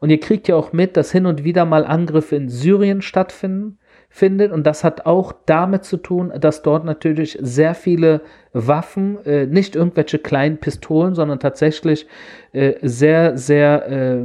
Und 0.00 0.10
ihr 0.10 0.20
kriegt 0.20 0.48
ja 0.48 0.56
auch 0.56 0.72
mit, 0.72 0.96
dass 0.96 1.12
hin 1.12 1.26
und 1.26 1.44
wieder 1.44 1.64
mal 1.64 1.84
Angriffe 1.84 2.36
in 2.36 2.48
Syrien 2.48 3.02
stattfinden. 3.02 3.78
Findet. 4.10 4.52
Und 4.52 4.66
das 4.66 4.84
hat 4.84 5.04
auch 5.04 5.34
damit 5.44 5.84
zu 5.84 5.98
tun, 5.98 6.32
dass 6.40 6.62
dort 6.62 6.82
natürlich 6.86 7.36
sehr 7.42 7.74
viele 7.74 8.22
Waffen, 8.54 9.18
äh, 9.26 9.44
nicht 9.44 9.76
irgendwelche 9.76 10.18
kleinen 10.18 10.56
Pistolen, 10.56 11.14
sondern 11.14 11.40
tatsächlich 11.40 12.06
äh, 12.52 12.76
sehr, 12.80 13.36
sehr 13.36 13.86
äh, 13.90 14.24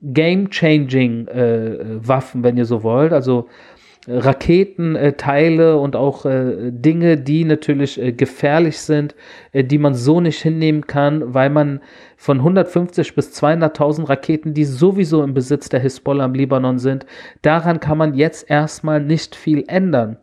game-changing 0.00 1.26
Waffen, 1.26 2.42
wenn 2.42 2.56
ihr 2.56 2.64
so 2.64 2.82
wollt. 2.82 3.12
Also 3.12 3.48
Raketenteile 4.08 5.78
und 5.78 5.94
auch 5.94 6.26
äh, 6.26 6.72
Dinge, 6.72 7.16
die 7.16 7.44
natürlich 7.44 8.00
äh, 8.00 8.12
gefährlich 8.12 8.78
sind, 8.78 9.14
äh, 9.52 9.62
die 9.62 9.78
man 9.78 9.94
so 9.94 10.20
nicht 10.20 10.42
hinnehmen 10.42 10.86
kann, 10.86 11.34
weil 11.34 11.50
man 11.50 11.80
von 12.22 12.38
150 12.38 13.16
bis 13.16 13.32
200.000 13.42 14.08
Raketen, 14.08 14.54
die 14.54 14.64
sowieso 14.64 15.24
im 15.24 15.34
Besitz 15.34 15.68
der 15.70 15.80
Hisbollah 15.80 16.26
im 16.26 16.34
Libanon 16.34 16.78
sind, 16.78 17.04
daran 17.42 17.80
kann 17.80 17.98
man 17.98 18.14
jetzt 18.14 18.48
erstmal 18.48 19.00
nicht 19.00 19.34
viel 19.34 19.64
ändern. 19.66 20.18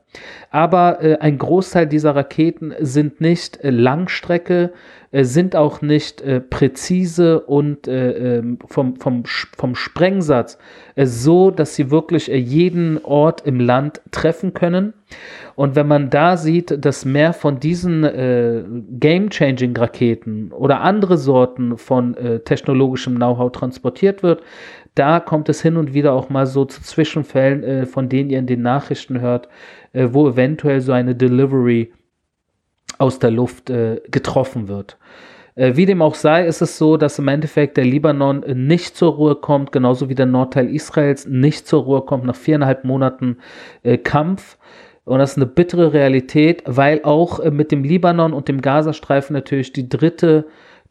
Aber 0.50 1.04
äh, 1.04 1.18
ein 1.20 1.38
Großteil 1.38 1.88
dieser 1.88 2.16
Raketen 2.16 2.74
sind 2.80 3.20
nicht 3.20 3.62
äh, 3.66 3.70
Langstrecke, 3.70 4.72
äh, 5.12 5.26
sind 5.26 5.58
auch 5.58 5.82
nicht 5.82 6.22
äh, 6.22 6.40
präzise 6.40 7.42
und 7.42 7.90
äh, 7.90 8.38
ähm, 8.38 8.60
vom, 8.66 8.96
vom, 8.96 9.24
vom 9.26 9.76
Sprengsatz 9.76 10.58
äh, 10.96 11.06
so, 11.06 11.52
dass 11.52 11.76
sie 11.76 11.92
wirklich 11.92 12.28
jeden 12.28 13.04
Ort 13.04 13.42
im 13.46 13.60
Land 13.60 14.00
treffen 14.12 14.54
können. 14.54 14.94
Und 15.56 15.76
wenn 15.76 15.88
man 15.88 16.10
da 16.10 16.38
sieht, 16.38 16.86
dass 16.86 17.04
mehr 17.04 17.34
von 17.34 17.60
diesen 17.60 18.04
äh, 18.04 18.64
Game-Changing 18.92 19.76
Raketen 19.76 20.52
oder 20.52 20.82
andere 20.82 21.18
Sorten 21.18 21.78
von 21.78 22.16
äh, 22.16 22.40
technologischem 22.40 23.16
Know-how 23.16 23.52
transportiert 23.52 24.24
wird, 24.24 24.42
da 24.96 25.20
kommt 25.20 25.50
es 25.50 25.62
hin 25.62 25.78
und 25.78 25.94
wieder 25.94 26.14
auch 26.14 26.30
mal 26.30 26.46
so 26.46 26.66
zu 26.66 26.82
Zwischenfällen, 26.82 27.64
äh, 27.64 27.86
von 27.86 28.10
denen 28.10 28.30
ihr 28.30 28.40
in 28.40 28.48
den 28.48 28.62
Nachrichten 28.62 29.22
hört, 29.22 29.48
äh, 29.94 30.10
wo 30.12 30.28
eventuell 30.30 30.82
so 30.82 30.92
eine 30.92 31.16
Delivery 31.16 31.92
aus 32.98 33.20
der 33.20 33.32
Luft 33.32 33.70
äh, 33.70 34.02
getroffen 34.10 34.68
wird. 34.68 34.98
Äh, 35.56 35.76
wie 35.76 35.86
dem 35.86 36.02
auch 36.02 36.16
sei, 36.16 36.46
ist 36.46 36.62
es 36.62 36.78
so, 36.78 36.98
dass 36.98 37.20
im 37.20 37.28
Endeffekt 37.28 37.78
der 37.78 37.86
Libanon 37.86 38.44
nicht 38.54 38.96
zur 38.96 39.14
Ruhe 39.14 39.36
kommt, 39.36 39.72
genauso 39.72 40.10
wie 40.10 40.16
der 40.16 40.26
Nordteil 40.26 40.70
Israels 40.70 41.26
nicht 41.26 41.68
zur 41.68 41.84
Ruhe 41.84 42.02
kommt 42.02 42.26
nach 42.26 42.36
viereinhalb 42.36 42.84
Monaten 42.84 43.38
Kampf. 44.04 44.58
Und 45.06 45.20
das 45.20 45.32
ist 45.32 45.38
eine 45.38 45.46
bittere 45.46 45.94
Realität, 45.94 46.64
weil 46.66 47.02
auch 47.04 47.40
äh, 47.40 47.52
mit 47.52 47.72
dem 47.72 47.84
Libanon 47.84 48.34
und 48.34 48.48
dem 48.48 48.62
Gazastreifen 48.62 49.34
natürlich 49.34 49.74
die 49.74 49.90
dritte 49.90 50.46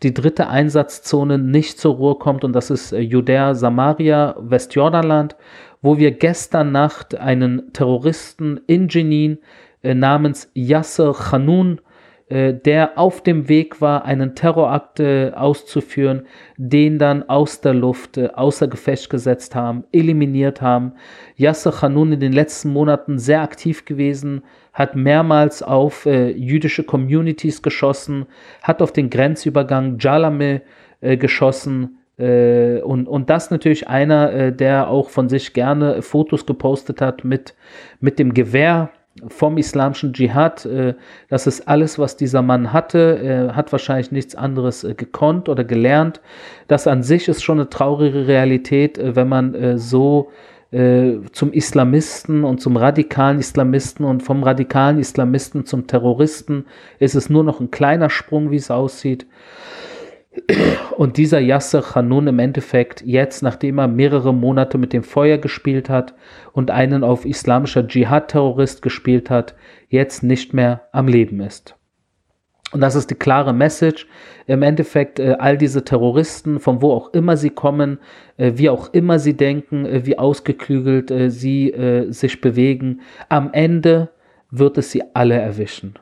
die 0.04 0.14
dritte 0.14 0.48
Einsatzzone 0.48 1.38
nicht 1.38 1.80
zur 1.80 1.96
Ruhe 1.96 2.14
kommt. 2.14 2.44
Und 2.44 2.52
das 2.52 2.70
ist 2.70 2.92
Judäa, 2.92 3.56
Samaria, 3.56 4.36
Westjordanland, 4.38 5.34
wo 5.82 5.98
wir 5.98 6.12
gestern 6.12 6.70
Nacht 6.70 7.16
einen 7.16 7.72
Terroristen 7.72 8.60
in 8.68 8.88
Jenin 8.88 9.38
namens 9.82 10.52
Yasser 10.54 11.12
Khanun 11.14 11.80
äh, 12.28 12.52
der 12.52 12.98
auf 12.98 13.22
dem 13.22 13.48
Weg 13.48 13.80
war, 13.80 14.04
einen 14.04 14.34
Terrorakt 14.34 15.00
äh, 15.00 15.30
auszuführen, 15.34 16.26
den 16.58 16.98
dann 16.98 17.26
aus 17.28 17.62
der 17.62 17.72
Luft 17.72 18.18
äh, 18.18 18.28
außer 18.34 18.68
Gefecht 18.68 19.08
gesetzt 19.08 19.54
haben, 19.54 19.84
eliminiert 19.92 20.60
haben. 20.60 20.92
Yasser 21.36 21.72
Khanun 21.72 22.12
in 22.12 22.20
den 22.20 22.34
letzten 22.34 22.70
Monaten 22.70 23.18
sehr 23.18 23.40
aktiv 23.40 23.86
gewesen, 23.86 24.42
hat 24.74 24.94
mehrmals 24.94 25.62
auf 25.62 26.04
äh, 26.04 26.28
jüdische 26.30 26.84
Communities 26.84 27.62
geschossen, 27.62 28.26
hat 28.62 28.82
auf 28.82 28.92
den 28.92 29.08
Grenzübergang 29.08 29.98
Jalame 29.98 30.60
äh, 31.00 31.16
geschossen, 31.16 31.98
äh, 32.18 32.80
und, 32.82 33.08
und 33.08 33.30
das 33.30 33.50
natürlich 33.50 33.88
einer, 33.88 34.50
der 34.50 34.90
auch 34.90 35.08
von 35.08 35.28
sich 35.28 35.54
gerne 35.54 36.02
Fotos 36.02 36.44
gepostet 36.44 37.00
hat 37.00 37.24
mit, 37.24 37.54
mit 38.00 38.18
dem 38.18 38.34
Gewehr 38.34 38.90
vom 39.28 39.58
islamischen 39.58 40.12
Dschihad. 40.12 40.64
Äh, 40.66 40.94
das 41.28 41.46
ist 41.46 41.66
alles, 41.68 41.98
was 41.98 42.16
dieser 42.16 42.42
Mann 42.42 42.72
hatte. 42.72 43.18
Er 43.22 43.56
hat 43.56 43.72
wahrscheinlich 43.72 44.12
nichts 44.12 44.34
anderes 44.34 44.84
äh, 44.84 44.94
gekonnt 44.94 45.48
oder 45.48 45.64
gelernt. 45.64 46.20
Das 46.68 46.86
an 46.86 47.02
sich 47.02 47.28
ist 47.28 47.42
schon 47.42 47.58
eine 47.58 47.68
traurige 47.68 48.26
Realität, 48.26 48.98
äh, 48.98 49.16
wenn 49.16 49.28
man 49.28 49.54
äh, 49.54 49.78
so 49.78 50.30
zum 50.70 51.52
Islamisten 51.54 52.44
und 52.44 52.60
zum 52.60 52.76
radikalen 52.76 53.38
Islamisten 53.38 54.04
und 54.04 54.22
vom 54.22 54.42
radikalen 54.42 54.98
Islamisten 54.98 55.64
zum 55.64 55.86
Terroristen 55.86 56.66
ist 56.98 57.14
es 57.14 57.30
nur 57.30 57.42
noch 57.42 57.58
ein 57.58 57.70
kleiner 57.70 58.10
Sprung, 58.10 58.50
wie 58.50 58.56
es 58.56 58.70
aussieht. 58.70 59.26
Und 60.96 61.16
dieser 61.16 61.40
Yasser 61.40 61.82
Khanun 61.82 62.26
im 62.26 62.38
Endeffekt 62.38 63.02
jetzt, 63.02 63.42
nachdem 63.42 63.78
er 63.78 63.88
mehrere 63.88 64.34
Monate 64.34 64.78
mit 64.78 64.92
dem 64.92 65.02
Feuer 65.02 65.38
gespielt 65.38 65.88
hat 65.88 66.14
und 66.52 66.70
einen 66.70 67.04
auf 67.04 67.24
islamischer 67.24 67.86
Dschihad-Terrorist 67.86 68.82
gespielt 68.82 69.30
hat, 69.30 69.54
jetzt 69.88 70.22
nicht 70.22 70.54
mehr 70.54 70.82
am 70.92 71.08
Leben 71.08 71.40
ist. 71.40 71.76
Und 72.72 72.82
das 72.82 72.94
ist 72.94 73.10
die 73.10 73.14
klare 73.14 73.54
Message. 73.54 74.06
Im 74.46 74.62
Endeffekt, 74.62 75.18
äh, 75.18 75.36
all 75.38 75.56
diese 75.56 75.84
Terroristen, 75.84 76.60
von 76.60 76.82
wo 76.82 76.92
auch 76.92 77.14
immer 77.14 77.36
sie 77.36 77.50
kommen, 77.50 77.98
äh, 78.36 78.52
wie 78.56 78.68
auch 78.68 78.92
immer 78.92 79.18
sie 79.18 79.34
denken, 79.34 79.86
äh, 79.86 80.04
wie 80.04 80.18
ausgeklügelt 80.18 81.10
äh, 81.10 81.30
sie 81.30 81.72
äh, 81.72 82.10
sich 82.10 82.42
bewegen, 82.42 83.00
am 83.30 83.50
Ende 83.52 84.10
wird 84.50 84.76
es 84.76 84.90
sie 84.90 85.02
alle 85.14 85.36
erwischen. 85.36 85.94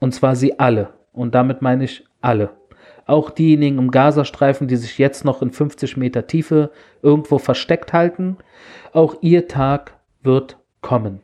Und 0.00 0.12
zwar 0.14 0.34
sie 0.34 0.58
alle. 0.58 0.94
Und 1.12 1.36
damit 1.36 1.62
meine 1.62 1.84
ich 1.84 2.04
alle 2.20 2.50
auch 3.06 3.30
diejenigen 3.30 3.78
im 3.78 3.90
Gazastreifen, 3.90 4.68
die 4.68 4.76
sich 4.76 4.98
jetzt 4.98 5.24
noch 5.24 5.42
in 5.42 5.50
50 5.50 5.96
Meter 5.96 6.26
Tiefe 6.26 6.70
irgendwo 7.02 7.38
versteckt 7.38 7.92
halten, 7.92 8.38
auch 8.92 9.16
ihr 9.20 9.48
Tag 9.48 9.94
wird 10.22 10.56
kommen. 10.80 11.23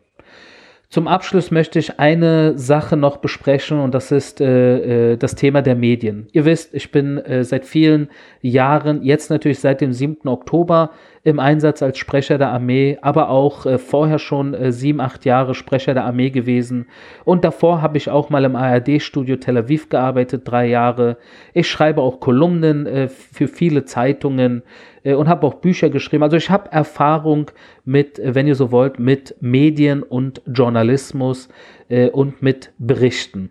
Zum 0.91 1.07
Abschluss 1.07 1.53
möchte 1.53 1.79
ich 1.79 2.01
eine 2.01 2.59
Sache 2.59 2.97
noch 2.97 3.19
besprechen 3.19 3.79
und 3.79 3.95
das 3.95 4.11
ist 4.11 4.41
äh, 4.41 5.13
äh, 5.13 5.17
das 5.17 5.37
Thema 5.37 5.63
der 5.63 5.77
Medien. 5.77 6.27
Ihr 6.33 6.45
wisst, 6.45 6.75
ich 6.75 6.91
bin 6.91 7.19
äh, 7.19 7.45
seit 7.45 7.65
vielen 7.65 8.09
Jahren, 8.41 9.05
jetzt 9.05 9.31
natürlich 9.31 9.61
seit 9.61 9.81
dem 9.81 9.93
7. 9.93 10.27
Oktober, 10.27 10.91
im 11.23 11.39
Einsatz 11.39 11.83
als 11.83 11.99
Sprecher 11.99 12.39
der 12.39 12.49
Armee, 12.49 12.99
aber 13.03 13.29
auch 13.29 13.67
äh, 13.67 13.79
vorher 13.79 14.19
schon 14.19 14.53
äh, 14.53 14.73
sieben, 14.73 15.01
acht 15.01 15.25
Jahre 15.25 15.55
Sprecher 15.55 15.95
der 15.95 16.07
Armee 16.07 16.31
gewesen. 16.31 16.87
Und 17.25 17.45
davor 17.45 17.83
habe 17.83 17.99
ich 17.99 18.09
auch 18.09 18.31
mal 18.31 18.45
im 18.45 18.57
ARD-Studio 18.57 19.37
Tel 19.37 19.59
Aviv 19.59 19.91
gearbeitet, 19.91 20.43
drei 20.47 20.67
Jahre. 20.67 21.19
Ich 21.53 21.69
schreibe 21.69 22.01
auch 22.01 22.19
Kolumnen 22.19 22.87
äh, 22.87 23.09
für 23.09 23.49
viele 23.49 23.85
Zeitungen 23.85 24.63
und 25.05 25.29
habe 25.29 25.47
auch 25.47 25.55
Bücher 25.55 25.91
geschrieben. 25.91 26.23
Also 26.23 26.37
ich 26.37 26.51
habe 26.51 26.71
Erfahrung 26.73 27.51
mit, 27.85 28.19
äh, 28.19 28.35
wenn 28.35 28.47
ihr 28.47 28.55
so 28.55 28.71
wollt, 28.71 28.99
mit 28.99 29.37
Medien 29.41 30.03
und 30.03 30.43
Journalismus 30.47 31.49
äh, 31.89 32.11
und 32.11 32.43
mit 32.43 32.73
Berichten. 32.79 33.51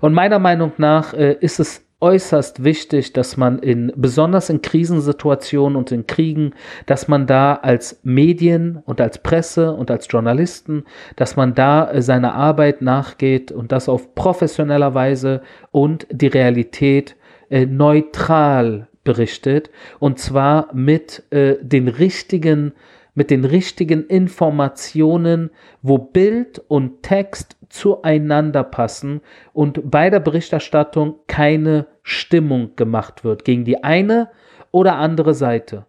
Und 0.00 0.12
meiner 0.12 0.38
Meinung 0.38 0.72
nach 0.76 1.14
ist 1.14 1.58
es 1.58 1.84
äußerst 2.04 2.64
wichtig, 2.64 3.14
dass 3.14 3.38
man 3.38 3.58
in, 3.60 3.90
besonders 3.96 4.50
in 4.50 4.60
Krisensituationen 4.60 5.74
und 5.74 5.90
in 5.90 6.06
Kriegen, 6.06 6.52
dass 6.84 7.08
man 7.08 7.26
da 7.26 7.54
als 7.54 7.98
Medien 8.02 8.82
und 8.84 9.00
als 9.00 9.16
Presse 9.18 9.72
und 9.72 9.90
als 9.90 10.06
Journalisten, 10.10 10.84
dass 11.16 11.36
man 11.36 11.54
da 11.54 11.90
äh, 11.90 12.02
seiner 12.02 12.34
Arbeit 12.34 12.82
nachgeht 12.82 13.52
und 13.52 13.72
das 13.72 13.88
auf 13.88 14.14
professioneller 14.14 14.92
Weise 14.92 15.40
und 15.70 16.06
die 16.10 16.26
Realität 16.26 17.16
äh, 17.48 17.64
neutral 17.64 18.88
berichtet 19.04 19.70
und 19.98 20.18
zwar 20.18 20.74
mit 20.74 21.22
äh, 21.30 21.56
den 21.60 21.88
richtigen 21.88 22.72
mit 23.16 23.30
den 23.30 23.44
richtigen 23.44 24.06
Informationen, 24.08 25.50
wo 25.82 25.98
Bild 25.98 26.60
und 26.66 27.04
Text 27.04 27.56
zueinander 27.68 28.64
passen 28.64 29.20
und 29.52 29.88
bei 29.88 30.10
der 30.10 30.18
Berichterstattung 30.18 31.20
keine 31.28 31.86
Stimmung 32.02 32.74
gemacht 32.74 33.22
wird 33.22 33.44
gegen 33.44 33.64
die 33.64 33.84
eine 33.84 34.30
oder 34.72 34.96
andere 34.96 35.34
Seite. 35.34 35.86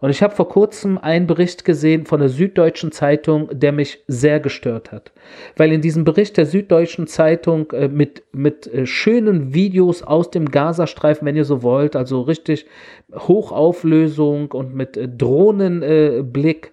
Und 0.00 0.10
ich 0.10 0.22
habe 0.22 0.34
vor 0.34 0.48
kurzem 0.48 0.98
einen 0.98 1.26
Bericht 1.26 1.64
gesehen 1.64 2.04
von 2.04 2.20
der 2.20 2.28
Süddeutschen 2.28 2.92
Zeitung, 2.92 3.48
der 3.52 3.72
mich 3.72 4.04
sehr 4.06 4.40
gestört 4.40 4.92
hat. 4.92 5.12
Weil 5.56 5.72
in 5.72 5.80
diesem 5.80 6.04
Bericht 6.04 6.36
der 6.36 6.46
Süddeutschen 6.46 7.06
Zeitung 7.06 7.70
äh, 7.72 7.88
mit, 7.88 8.22
mit 8.32 8.66
äh, 8.66 8.86
schönen 8.86 9.54
Videos 9.54 10.02
aus 10.02 10.30
dem 10.30 10.50
Gazastreifen, 10.50 11.26
wenn 11.26 11.36
ihr 11.36 11.44
so 11.44 11.62
wollt, 11.62 11.96
also 11.96 12.20
richtig 12.22 12.66
Hochauflösung 13.14 14.52
und 14.52 14.74
mit 14.74 14.96
äh, 14.96 15.08
Drohnenblick, 15.08 16.72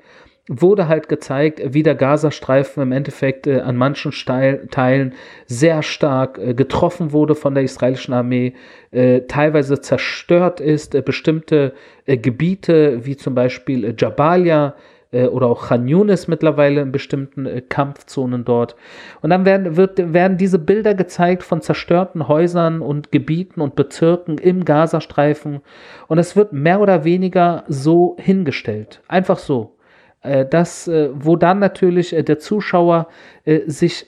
wurde 0.53 0.89
halt 0.89 1.07
gezeigt, 1.07 1.61
wie 1.73 1.81
der 1.81 1.95
Gazastreifen 1.95 2.83
im 2.83 2.91
Endeffekt 2.91 3.47
äh, 3.47 3.61
an 3.61 3.77
manchen 3.77 4.11
Steil 4.11 4.67
Teilen 4.69 5.13
sehr 5.45 5.81
stark 5.81 6.37
äh, 6.37 6.53
getroffen 6.53 7.13
wurde 7.13 7.35
von 7.35 7.53
der 7.55 7.63
israelischen 7.63 8.13
Armee, 8.13 8.53
äh, 8.91 9.21
teilweise 9.21 9.79
zerstört 9.79 10.59
ist, 10.59 10.93
äh, 10.93 11.01
bestimmte 11.01 11.73
äh, 12.05 12.17
Gebiete 12.17 13.05
wie 13.05 13.15
zum 13.15 13.33
Beispiel 13.33 13.85
äh, 13.85 13.95
Jabalia 13.97 14.75
oder 15.13 15.47
auch 15.47 15.67
Khan 15.67 15.89
Yunis 15.89 16.29
mittlerweile 16.29 16.79
in 16.79 16.93
bestimmten 16.93 17.67
Kampfzonen 17.67 18.45
dort. 18.45 18.77
Und 19.21 19.31
dann 19.31 19.43
werden, 19.43 19.75
wird, 19.75 20.13
werden 20.13 20.37
diese 20.37 20.57
Bilder 20.57 20.93
gezeigt 20.93 21.43
von 21.43 21.59
zerstörten 21.59 22.29
Häusern 22.29 22.79
und 22.79 23.11
Gebieten 23.11 23.59
und 23.59 23.75
Bezirken 23.75 24.37
im 24.37 24.63
Gazastreifen 24.63 25.59
und 26.07 26.17
es 26.17 26.37
wird 26.37 26.53
mehr 26.53 26.79
oder 26.79 27.03
weniger 27.03 27.65
so 27.67 28.15
hingestellt. 28.21 29.01
Einfach 29.09 29.37
so. 29.37 29.75
Äh, 30.23 30.45
das, 30.45 30.87
äh, 30.87 31.09
wo 31.13 31.35
dann 31.35 31.59
natürlich 31.59 32.13
äh, 32.13 32.23
der 32.23 32.39
Zuschauer 32.39 33.07
sich 33.65 34.05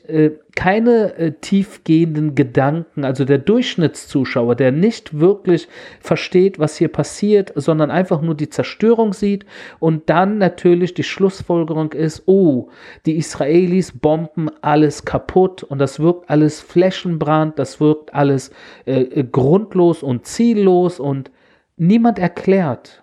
keine 0.56 1.34
tiefgehenden 1.42 2.36
Gedanken, 2.36 3.04
also 3.04 3.26
der 3.26 3.40
Durchschnittszuschauer, 3.40 4.54
der 4.54 4.72
nicht 4.72 5.20
wirklich 5.20 5.68
versteht, 6.00 6.60
was 6.60 6.78
hier 6.78 6.90
passiert, 6.90 7.52
sondern 7.56 7.90
einfach 7.90 8.22
nur 8.22 8.36
die 8.36 8.52
Zerstörung 8.52 9.14
sieht 9.14 9.48
und 9.80 10.08
dann 10.08 10.38
natürlich 10.38 10.94
die 10.94 11.02
Schlussfolgerung 11.02 11.94
ist, 11.94 12.28
oh, 12.28 12.70
die 13.08 13.18
Israelis 13.18 13.92
bomben 13.92 14.52
alles 14.62 15.04
kaputt 15.04 15.64
und 15.64 15.80
das 15.80 16.00
wirkt 16.00 16.30
alles 16.30 16.62
Flächenbrand, 16.62 17.58
das 17.58 17.80
wirkt 17.80 18.14
alles 18.14 18.52
äh, 18.86 19.24
grundlos 19.24 20.04
und 20.04 20.28
ziellos 20.28 21.00
und 21.00 21.32
niemand 21.76 22.20
erklärt, 22.20 23.03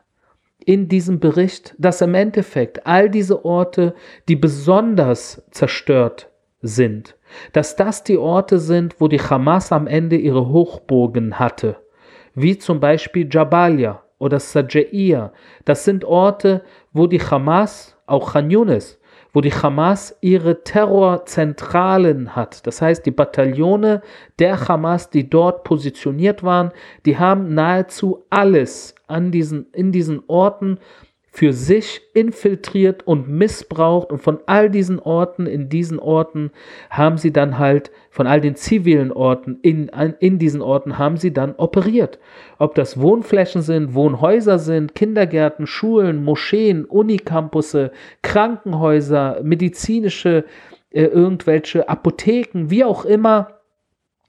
in 0.65 0.89
diesem 0.89 1.21
Bericht, 1.21 1.75
dass 1.79 2.01
im 2.01 2.15
Endeffekt 2.15 2.87
all 2.87 3.11
diese 3.11 3.45
Orte, 3.45 3.95
die 4.29 4.37
besonders 4.37 5.43
zerstört 5.51 6.31
sind, 6.63 7.17
dass 7.53 7.77
das 7.77 8.05
die 8.05 8.19
Orte 8.19 8.59
sind, 8.59 9.01
wo 9.01 9.09
die 9.09 9.21
Hamas 9.21 9.73
am 9.73 9.87
Ende 9.87 10.17
ihre 10.17 10.49
Hochburgen 10.49 11.39
hatte, 11.39 11.77
wie 12.35 12.59
zum 12.59 12.81
Beispiel 12.81 13.29
Jabalia 13.31 14.03
oder 14.19 14.39
Sajaiya. 14.39 15.33
Das 15.65 15.85
sind 15.85 16.05
Orte, 16.05 16.63
wo 16.93 17.07
die 17.07 17.21
Hamas, 17.21 17.97
auch 18.07 18.33
Khan 18.33 18.51
Yunis, 18.51 19.01
wo 19.33 19.41
die 19.41 19.53
Hamas 19.53 20.17
ihre 20.21 20.65
Terrorzentralen 20.65 22.35
hat. 22.35 22.67
Das 22.67 22.83
heißt, 22.83 23.07
die 23.07 23.11
Bataillone 23.11 24.03
der 24.39 24.69
Hamas, 24.69 25.11
die 25.11 25.29
dort 25.29 25.65
positioniert 25.65 26.43
waren, 26.43 26.73
die 27.07 27.19
haben 27.19 27.55
nahezu 27.55 28.25
alles 28.31 28.95
an 29.11 29.31
diesen, 29.31 29.67
in 29.73 29.93
diesen 29.93 30.23
Orten 30.27 30.79
für 31.33 31.53
sich 31.53 32.01
infiltriert 32.13 33.07
und 33.07 33.29
missbraucht 33.29 34.11
und 34.11 34.19
von 34.19 34.41
all 34.47 34.69
diesen 34.69 34.99
Orten, 34.99 35.47
in 35.47 35.69
diesen 35.69 36.01
Orten 36.01 36.51
haben 36.91 37.19
sie 37.19 37.33
dann 37.33 37.59
halt, 37.59 37.93
von 38.11 38.27
all 38.27 38.41
den 38.41 38.57
zivilen 38.57 39.13
Orten 39.13 39.59
in, 39.63 39.89
in 40.19 40.41
diesen 40.41 40.61
Orten 40.61 40.99
haben 40.99 41.17
sie 41.17 41.33
dann 41.33 41.55
operiert. 41.55 42.19
Ob 42.59 42.75
das 42.75 43.01
Wohnflächen 43.01 43.63
sind, 43.63 43.95
Wohnhäuser 43.95 44.59
sind, 44.59 44.97
Kindergärten, 44.97 45.69
Schulen, 45.69 46.25
Moscheen, 46.25 46.85
Unicampusse, 46.85 47.93
Krankenhäuser, 48.23 49.41
medizinische, 49.45 50.45
äh, 50.91 51.05
irgendwelche 51.05 51.89
Apotheken, 51.89 52.71
wie 52.71 52.83
auch 52.83 53.05
immer, 53.05 53.60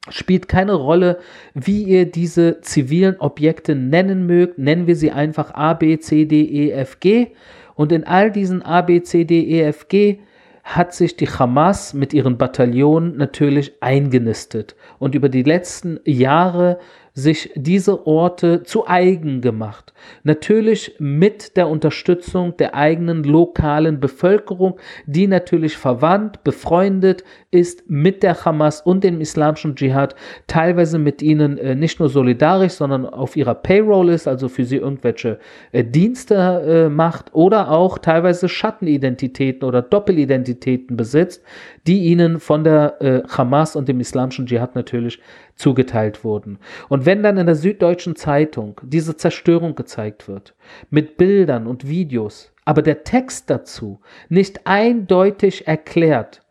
spielt 0.09 0.47
keine 0.47 0.73
Rolle, 0.73 1.19
wie 1.53 1.83
ihr 1.83 2.05
diese 2.05 2.61
zivilen 2.61 3.19
Objekte 3.19 3.75
nennen 3.75 4.25
mögt. 4.25 4.57
Nennen 4.57 4.87
wir 4.87 4.95
sie 4.95 5.11
einfach 5.11 5.53
A, 5.53 5.73
B, 5.73 5.99
C, 5.99 6.25
D, 6.25 6.41
E, 6.41 6.71
F, 6.71 6.99
G. 6.99 7.27
Und 7.75 7.91
in 7.91 8.03
all 8.03 8.31
diesen 8.31 8.61
A, 8.63 8.81
B, 8.81 9.01
C, 9.03 9.25
D, 9.25 9.41
E, 9.41 9.61
F, 9.61 9.87
G 9.87 10.19
hat 10.63 10.93
sich 10.93 11.15
die 11.17 11.27
Hamas 11.27 11.93
mit 11.93 12.13
ihren 12.13 12.37
Bataillonen 12.37 13.17
natürlich 13.17 13.73
eingenistet 13.81 14.75
und 14.99 15.15
über 15.15 15.27
die 15.27 15.43
letzten 15.43 15.99
Jahre 16.05 16.79
sich 17.13 17.51
diese 17.55 18.07
Orte 18.07 18.63
zu 18.63 18.87
eigen 18.87 19.41
gemacht. 19.41 19.93
Natürlich 20.23 20.95
mit 20.99 21.57
der 21.57 21.67
Unterstützung 21.67 22.55
der 22.57 22.73
eigenen 22.73 23.23
lokalen 23.23 23.99
Bevölkerung, 23.99 24.79
die 25.05 25.27
natürlich 25.27 25.75
verwandt, 25.75 26.43
befreundet 26.43 27.23
ist 27.51 27.89
mit 27.89 28.23
der 28.23 28.45
Hamas 28.45 28.81
und 28.81 29.03
dem 29.03 29.19
islamischen 29.19 29.75
Dschihad, 29.75 30.15
teilweise 30.47 30.99
mit 30.99 31.21
ihnen 31.21 31.57
äh, 31.57 31.75
nicht 31.75 31.99
nur 31.99 32.07
solidarisch, 32.07 32.73
sondern 32.73 33.05
auf 33.05 33.35
ihrer 33.35 33.55
Payroll 33.55 34.09
ist, 34.09 34.27
also 34.27 34.47
für 34.47 34.63
sie 34.63 34.77
irgendwelche 34.77 35.39
äh, 35.73 35.83
Dienste 35.83 36.35
äh, 36.35 36.89
macht 36.89 37.33
oder 37.33 37.71
auch 37.71 37.97
teilweise 37.97 38.47
Schattenidentitäten 38.47 39.67
oder 39.67 39.81
Doppelidentitäten 39.81 40.95
besitzt, 40.95 41.43
die 41.87 42.05
ihnen 42.05 42.39
von 42.39 42.63
der 42.63 43.01
äh, 43.01 43.23
Hamas 43.27 43.75
und 43.75 43.87
dem 43.87 43.99
islamischen 43.99 44.45
Dschihad 44.45 44.75
natürlich 44.75 45.19
zugeteilt 45.55 46.23
wurden. 46.23 46.59
Und 46.89 47.05
wenn 47.05 47.23
dann 47.23 47.37
in 47.37 47.45
der 47.45 47.55
Süddeutschen 47.55 48.15
Zeitung 48.15 48.79
diese 48.83 49.17
Zerstörung 49.17 49.75
gezeigt 49.75 50.27
wird, 50.27 50.55
mit 50.89 51.17
Bildern 51.17 51.67
und 51.67 51.87
Videos, 51.87 52.53
aber 52.65 52.81
der 52.81 53.03
Text 53.03 53.49
dazu 53.49 53.99
nicht 54.29 54.67
eindeutig 54.67 55.67
erklärt, 55.67 56.41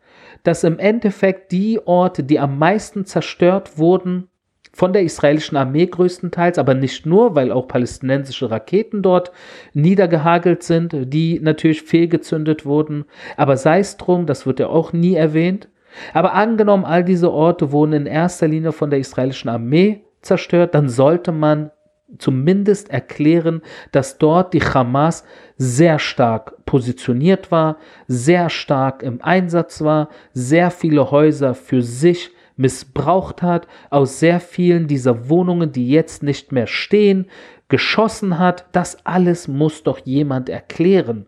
dass 0.43 0.63
im 0.63 0.79
Endeffekt 0.79 1.51
die 1.51 1.79
Orte, 1.85 2.23
die 2.23 2.39
am 2.39 2.57
meisten 2.57 3.05
zerstört 3.05 3.77
wurden, 3.77 4.27
von 4.73 4.93
der 4.93 5.03
israelischen 5.03 5.57
Armee 5.57 5.85
größtenteils, 5.85 6.57
aber 6.57 6.73
nicht 6.73 7.05
nur, 7.05 7.35
weil 7.35 7.51
auch 7.51 7.67
palästinensische 7.67 8.49
Raketen 8.49 9.01
dort 9.01 9.31
niedergehagelt 9.73 10.63
sind, 10.63 10.95
die 11.13 11.39
natürlich 11.39 11.81
fehlgezündet 11.81 12.65
wurden. 12.65 13.05
Aber 13.35 13.57
sei 13.57 13.79
es 13.79 13.97
drum, 13.97 14.25
das 14.25 14.45
wird 14.45 14.59
ja 14.59 14.67
auch 14.67 14.93
nie 14.93 15.15
erwähnt. 15.15 15.67
Aber 16.13 16.33
angenommen, 16.33 16.85
all 16.85 17.03
diese 17.03 17.31
Orte 17.31 17.71
wurden 17.73 17.93
in 17.93 18.05
erster 18.05 18.47
Linie 18.47 18.71
von 18.71 18.89
der 18.89 18.99
israelischen 18.99 19.49
Armee 19.49 20.05
zerstört, 20.21 20.73
dann 20.73 20.87
sollte 20.87 21.33
man 21.33 21.71
zumindest 22.17 22.89
erklären, 22.89 23.61
dass 23.91 24.17
dort 24.17 24.53
die 24.53 24.61
Hamas 24.61 25.23
sehr 25.57 25.99
stark 25.99 26.65
positioniert 26.65 27.51
war, 27.51 27.77
sehr 28.07 28.49
stark 28.49 29.03
im 29.03 29.21
Einsatz 29.21 29.81
war, 29.81 30.09
sehr 30.33 30.71
viele 30.71 31.11
Häuser 31.11 31.55
für 31.55 31.81
sich 31.81 32.31
missbraucht 32.61 33.41
hat, 33.41 33.67
aus 33.89 34.19
sehr 34.19 34.39
vielen 34.39 34.87
dieser 34.87 35.29
Wohnungen, 35.29 35.71
die 35.71 35.89
jetzt 35.89 36.23
nicht 36.23 36.51
mehr 36.51 36.67
stehen, 36.67 37.25
geschossen 37.67 38.39
hat. 38.39 38.65
Das 38.71 39.05
alles 39.05 39.47
muss 39.47 39.83
doch 39.83 39.99
jemand 40.05 40.49
erklären. 40.49 41.25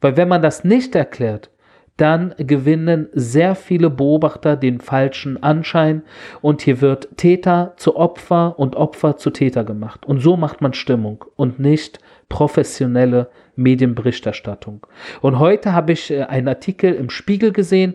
Weil 0.00 0.16
wenn 0.16 0.28
man 0.28 0.42
das 0.42 0.64
nicht 0.64 0.94
erklärt, 0.94 1.50
dann 1.96 2.34
gewinnen 2.38 3.08
sehr 3.12 3.54
viele 3.54 3.88
Beobachter 3.88 4.56
den 4.56 4.80
falschen 4.80 5.40
Anschein 5.42 6.02
und 6.40 6.62
hier 6.62 6.80
wird 6.80 7.16
Täter 7.16 7.74
zu 7.76 7.96
Opfer 7.96 8.58
und 8.58 8.74
Opfer 8.74 9.16
zu 9.16 9.30
Täter 9.30 9.62
gemacht. 9.62 10.04
Und 10.04 10.20
so 10.20 10.36
macht 10.36 10.60
man 10.60 10.72
Stimmung 10.72 11.24
und 11.36 11.60
nicht 11.60 12.00
professionelle 12.28 13.28
Medienberichterstattung. 13.54 14.86
Und 15.20 15.38
heute 15.38 15.72
habe 15.72 15.92
ich 15.92 16.10
äh, 16.10 16.22
einen 16.22 16.48
Artikel 16.48 16.92
im 16.94 17.10
Spiegel 17.10 17.52
gesehen, 17.52 17.94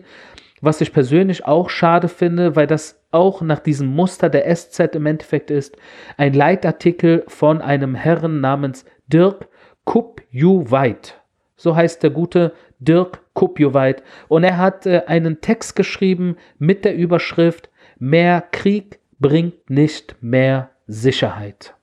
was 0.60 0.80
ich 0.80 0.92
persönlich 0.92 1.44
auch 1.46 1.70
schade 1.70 2.08
finde, 2.08 2.56
weil 2.56 2.66
das 2.66 3.00
auch 3.10 3.42
nach 3.42 3.60
diesem 3.60 3.88
Muster 3.88 4.28
der 4.28 4.54
SZ 4.54 4.94
im 4.94 5.06
Endeffekt 5.06 5.50
ist, 5.50 5.76
ein 6.16 6.32
Leitartikel 6.32 7.24
von 7.28 7.60
einem 7.60 7.94
Herrn 7.94 8.40
namens 8.40 8.84
Dirk 9.08 9.48
Kupjuweit. 9.84 11.20
So 11.56 11.74
heißt 11.74 12.02
der 12.02 12.10
gute 12.10 12.52
Dirk 12.78 13.20
Kupjuweit. 13.34 14.02
Und 14.28 14.44
er 14.44 14.58
hat 14.58 14.86
äh, 14.86 15.02
einen 15.06 15.40
Text 15.40 15.76
geschrieben 15.76 16.36
mit 16.58 16.84
der 16.84 16.94
Überschrift 16.94 17.70
Mehr 17.98 18.42
Krieg 18.50 18.98
bringt 19.18 19.68
nicht 19.68 20.16
mehr 20.22 20.70
Sicherheit. 20.86 21.74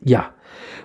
Ja, 0.00 0.34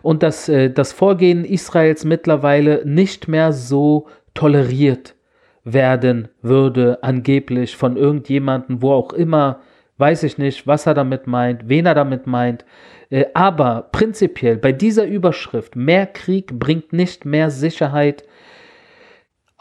und 0.04 0.22
dass 0.22 0.48
äh, 0.48 0.70
das 0.70 0.92
Vorgehen 0.94 1.44
Israels 1.44 2.06
mittlerweile 2.06 2.84
nicht 2.86 3.28
mehr 3.28 3.52
so 3.52 4.08
toleriert 4.36 5.16
werden 5.64 6.30
würde, 6.42 7.00
angeblich 7.02 7.76
von 7.76 7.98
irgendjemandem, 7.98 8.82
wo 8.82 8.94
auch 8.94 9.14
immer, 9.14 9.62
weiß 9.98 10.24
ich 10.24 10.38
nicht, 10.38 10.66
was 10.66 10.88
er 10.88 10.94
damit 10.94 11.28
meint, 11.28 11.70
wen 11.70 11.86
er 11.86 11.96
damit 11.96 12.26
meint. 12.28 12.66
Äh, 13.10 13.26
aber 13.34 13.90
prinzipiell 13.92 14.58
bei 14.58 14.72
dieser 14.72 15.06
Überschrift, 15.06 15.76
mehr 15.76 16.08
Krieg 16.08 16.58
bringt 16.58 16.94
nicht 16.94 17.26
mehr 17.26 17.52
Sicherheit, 17.52 18.24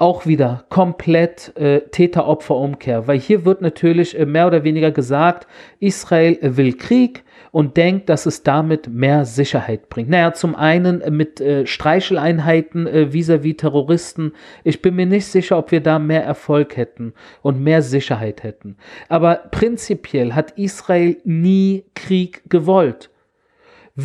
auch 0.01 0.25
wieder 0.25 0.65
komplett 0.71 1.55
äh, 1.57 1.81
Täter-Opfer-Umkehr, 1.81 3.07
weil 3.07 3.19
hier 3.19 3.45
wird 3.45 3.61
natürlich 3.61 4.19
äh, 4.19 4.25
mehr 4.25 4.47
oder 4.47 4.65
weniger 4.65 4.91
gesagt, 4.91 5.47
Israel 5.79 6.39
will 6.41 6.73
Krieg 6.73 7.23
und 7.51 7.77
denkt, 7.77 8.09
dass 8.09 8.25
es 8.25 8.43
damit 8.43 8.89
mehr 8.89 9.27
Sicherheit 9.27 9.91
bringt. 9.91 10.09
Naja, 10.09 10.33
zum 10.33 10.55
einen 10.55 11.03
äh, 11.03 11.11
mit 11.11 11.41
äh, 11.41 11.67
Streicheleinheiten 11.67 12.87
äh, 12.87 13.13
vis-à-vis 13.13 13.55
-vis 13.55 13.59
Terroristen. 13.59 14.33
Ich 14.65 14.81
bin 14.81 14.97
mir 14.97 15.07
nicht 15.07 15.27
sicher, 15.27 15.59
ob 15.59 15.71
wir 15.71 15.81
da 15.81 15.99
mehr 15.99 16.25
Erfolg 16.25 16.79
hätten 16.79 17.13
und 17.43 17.63
mehr 17.63 17.83
Sicherheit 17.83 18.43
hätten. 18.43 18.77
Aber 19.11 19.35
prinzipiell 19.51 20.33
hat 20.33 20.53
Israel 20.53 21.19
nie 21.25 21.85
Krieg 21.95 22.43
gewollt 22.49 23.11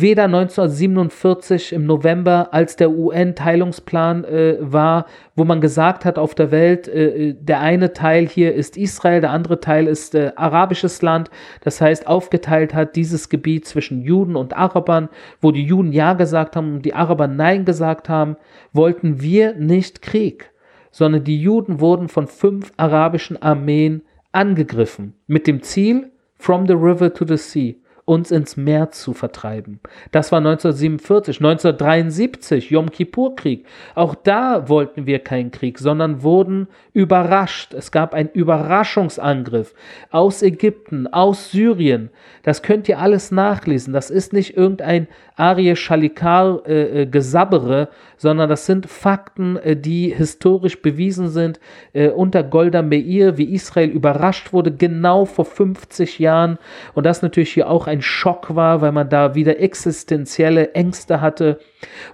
weder 0.00 0.24
1947 0.24 1.72
im 1.72 1.86
November, 1.86 2.48
als 2.52 2.76
der 2.76 2.90
UN-Teilungsplan 2.90 4.24
äh, 4.24 4.56
war, 4.60 5.06
wo 5.34 5.44
man 5.44 5.60
gesagt 5.60 6.04
hat 6.04 6.18
auf 6.18 6.34
der 6.34 6.50
Welt, 6.50 6.88
äh, 6.88 7.34
der 7.34 7.60
eine 7.60 7.92
Teil 7.92 8.26
hier 8.26 8.54
ist 8.54 8.76
Israel, 8.76 9.20
der 9.20 9.30
andere 9.30 9.60
Teil 9.60 9.86
ist 9.86 10.14
äh, 10.14 10.32
arabisches 10.36 11.02
Land, 11.02 11.30
das 11.62 11.80
heißt 11.80 12.06
aufgeteilt 12.06 12.74
hat 12.74 12.96
dieses 12.96 13.28
Gebiet 13.28 13.66
zwischen 13.66 14.02
Juden 14.02 14.36
und 14.36 14.56
Arabern, 14.56 15.08
wo 15.40 15.52
die 15.52 15.64
Juden 15.64 15.92
Ja 15.92 16.14
gesagt 16.14 16.56
haben 16.56 16.76
und 16.76 16.82
die 16.82 16.94
Araber 16.94 17.28
Nein 17.28 17.64
gesagt 17.64 18.08
haben, 18.08 18.36
wollten 18.72 19.20
wir 19.20 19.54
nicht 19.54 20.02
Krieg, 20.02 20.50
sondern 20.90 21.24
die 21.24 21.40
Juden 21.40 21.80
wurden 21.80 22.08
von 22.08 22.26
fünf 22.26 22.72
arabischen 22.76 23.40
Armeen 23.40 24.02
angegriffen 24.32 25.14
mit 25.26 25.46
dem 25.46 25.62
Ziel, 25.62 26.10
from 26.38 26.66
the 26.66 26.74
river 26.74 27.12
to 27.12 27.24
the 27.26 27.36
sea 27.36 27.76
uns 28.06 28.30
ins 28.30 28.56
Meer 28.56 28.92
zu 28.92 29.12
vertreiben. 29.12 29.80
Das 30.12 30.32
war 30.32 30.38
1947, 30.38 31.38
1973, 31.38 32.70
Yom 32.70 32.90
Kippur-Krieg. 32.90 33.66
Auch 33.94 34.14
da 34.14 34.68
wollten 34.68 35.06
wir 35.06 35.18
keinen 35.18 35.50
Krieg, 35.50 35.78
sondern 35.78 36.22
wurden 36.22 36.68
überrascht. 36.92 37.74
Es 37.74 37.90
gab 37.90 38.14
einen 38.14 38.30
Überraschungsangriff 38.30 39.74
aus 40.10 40.42
Ägypten, 40.42 41.08
aus 41.08 41.50
Syrien. 41.50 42.10
Das 42.44 42.62
könnt 42.62 42.88
ihr 42.88 43.00
alles 43.00 43.32
nachlesen. 43.32 43.92
Das 43.92 44.10
ist 44.10 44.32
nicht 44.32 44.56
irgendein 44.56 45.08
Arie 45.34 45.76
Shalikar 45.76 46.62
äh, 46.66 47.02
äh, 47.02 47.86
sondern 48.16 48.48
das 48.48 48.66
sind 48.66 48.86
Fakten, 48.86 49.56
äh, 49.56 49.76
die 49.76 50.14
historisch 50.14 50.80
bewiesen 50.80 51.28
sind. 51.28 51.60
Äh, 51.92 52.08
unter 52.08 52.42
Golda 52.42 52.82
Meir, 52.82 53.36
wie 53.36 53.52
Israel 53.52 53.90
überrascht 53.90 54.52
wurde, 54.52 54.72
genau 54.72 55.24
vor 55.24 55.44
50 55.44 56.18
Jahren. 56.18 56.58
Und 56.94 57.04
das 57.04 57.20
natürlich 57.20 57.52
hier 57.52 57.68
auch 57.68 57.86
ein 57.96 58.02
Schock 58.02 58.54
war, 58.54 58.80
weil 58.80 58.92
man 58.92 59.08
da 59.08 59.34
wieder 59.34 59.58
existenzielle 59.60 60.74
Ängste 60.74 61.20
hatte 61.20 61.58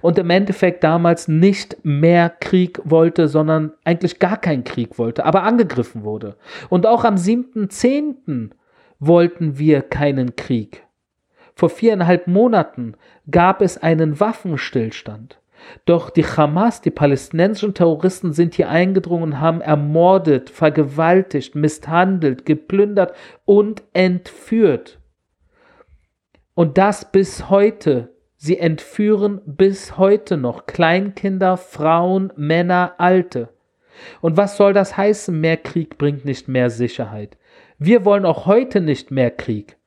und 0.01 0.17
im 0.17 0.29
Endeffekt 0.29 0.83
damals 0.83 1.27
nicht 1.27 1.77
mehr 1.83 2.29
Krieg 2.29 2.79
wollte, 2.83 3.27
sondern 3.27 3.73
eigentlich 3.83 4.19
gar 4.19 4.37
keinen 4.37 4.63
Krieg 4.63 4.97
wollte, 4.97 5.25
aber 5.25 5.43
angegriffen 5.43 6.03
wurde. 6.03 6.35
Und 6.69 6.85
auch 6.85 7.03
am 7.03 7.15
7.10. 7.15 8.51
wollten 8.99 9.57
wir 9.57 9.81
keinen 9.81 10.35
Krieg. 10.35 10.83
Vor 11.55 11.69
viereinhalb 11.69 12.27
Monaten 12.27 12.95
gab 13.29 13.61
es 13.61 13.77
einen 13.77 14.19
Waffenstillstand. 14.19 15.39
Doch 15.85 16.09
die 16.09 16.25
Hamas, 16.25 16.81
die 16.81 16.91
palästinensischen 16.91 17.73
Terroristen 17.73 18.33
sind 18.33 18.55
hier 18.55 18.69
eingedrungen 18.69 19.23
und 19.23 19.39
haben 19.39 19.61
ermordet, 19.61 20.49
vergewaltigt, 20.49 21.55
misshandelt, 21.55 22.45
geplündert 22.45 23.13
und 23.45 23.83
entführt. 23.93 24.99
Und 26.55 26.77
das 26.77 27.11
bis 27.11 27.49
heute. 27.49 28.13
Sie 28.35 28.59
entführen 28.59 29.41
bis 29.45 29.97
heute 29.97 30.35
noch 30.35 30.65
Kleinkinder, 30.65 31.55
Frauen, 31.55 32.33
Männer, 32.35 32.95
Alte. 32.97 33.49
Und 34.21 34.35
was 34.35 34.57
soll 34.57 34.73
das 34.73 34.97
heißen? 34.97 35.39
Mehr 35.39 35.57
Krieg 35.57 35.97
bringt 35.97 36.25
nicht 36.25 36.47
mehr 36.49 36.69
Sicherheit. 36.69 37.37
Wir 37.77 38.03
wollen 38.05 38.25
auch 38.25 38.45
heute 38.45 38.81
nicht 38.81 39.11
mehr 39.11 39.31
Krieg. 39.31 39.77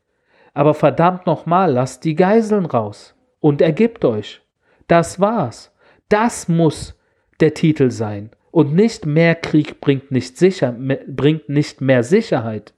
Aber 0.54 0.72
verdammt 0.72 1.26
nochmal, 1.26 1.72
lasst 1.72 2.04
die 2.04 2.14
Geiseln 2.14 2.64
raus 2.64 3.14
und 3.40 3.60
ergibt 3.60 4.04
euch. 4.04 4.40
Das 4.88 5.20
war's. 5.20 5.72
Das 6.08 6.48
muss 6.48 6.98
der 7.40 7.52
Titel 7.52 7.90
sein. 7.90 8.30
Und 8.50 8.74
nicht 8.74 9.04
mehr 9.04 9.34
Krieg 9.34 9.82
bringt 9.82 10.10
nicht, 10.10 10.38
sicher, 10.38 10.74
bringt 11.06 11.50
nicht 11.50 11.82
mehr 11.82 12.02
Sicherheit. 12.02 12.72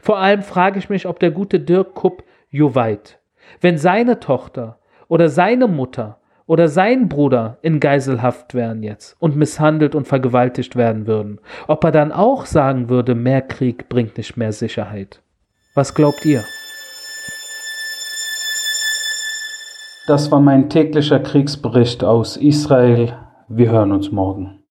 Vor 0.00 0.18
allem 0.18 0.42
frage 0.42 0.78
ich 0.78 0.88
mich, 0.88 1.06
ob 1.06 1.18
der 1.18 1.32
gute 1.32 1.58
Dirk 1.58 1.94
Kupp 1.94 2.22
Joweit, 2.50 3.18
wenn 3.60 3.78
seine 3.78 4.20
Tochter 4.20 4.78
oder 5.08 5.28
seine 5.28 5.68
Mutter 5.68 6.18
oder 6.46 6.68
sein 6.68 7.08
Bruder 7.08 7.58
in 7.62 7.80
Geiselhaft 7.80 8.54
wären 8.54 8.82
jetzt 8.82 9.16
und 9.18 9.36
misshandelt 9.36 9.94
und 9.94 10.06
vergewaltigt 10.06 10.76
werden 10.76 11.06
würden, 11.06 11.40
ob 11.66 11.84
er 11.84 11.90
dann 11.90 12.12
auch 12.12 12.46
sagen 12.46 12.88
würde, 12.88 13.14
mehr 13.14 13.42
Krieg 13.42 13.88
bringt 13.88 14.16
nicht 14.16 14.36
mehr 14.36 14.52
Sicherheit. 14.52 15.22
Was 15.74 15.94
glaubt 15.94 16.24
ihr? 16.24 16.42
Das 20.06 20.30
war 20.30 20.40
mein 20.40 20.70
täglicher 20.70 21.18
Kriegsbericht 21.18 22.04
aus 22.04 22.36
Israel. 22.36 23.16
Wir 23.48 23.70
hören 23.70 23.90
uns 23.90 24.12
morgen. 24.12 24.60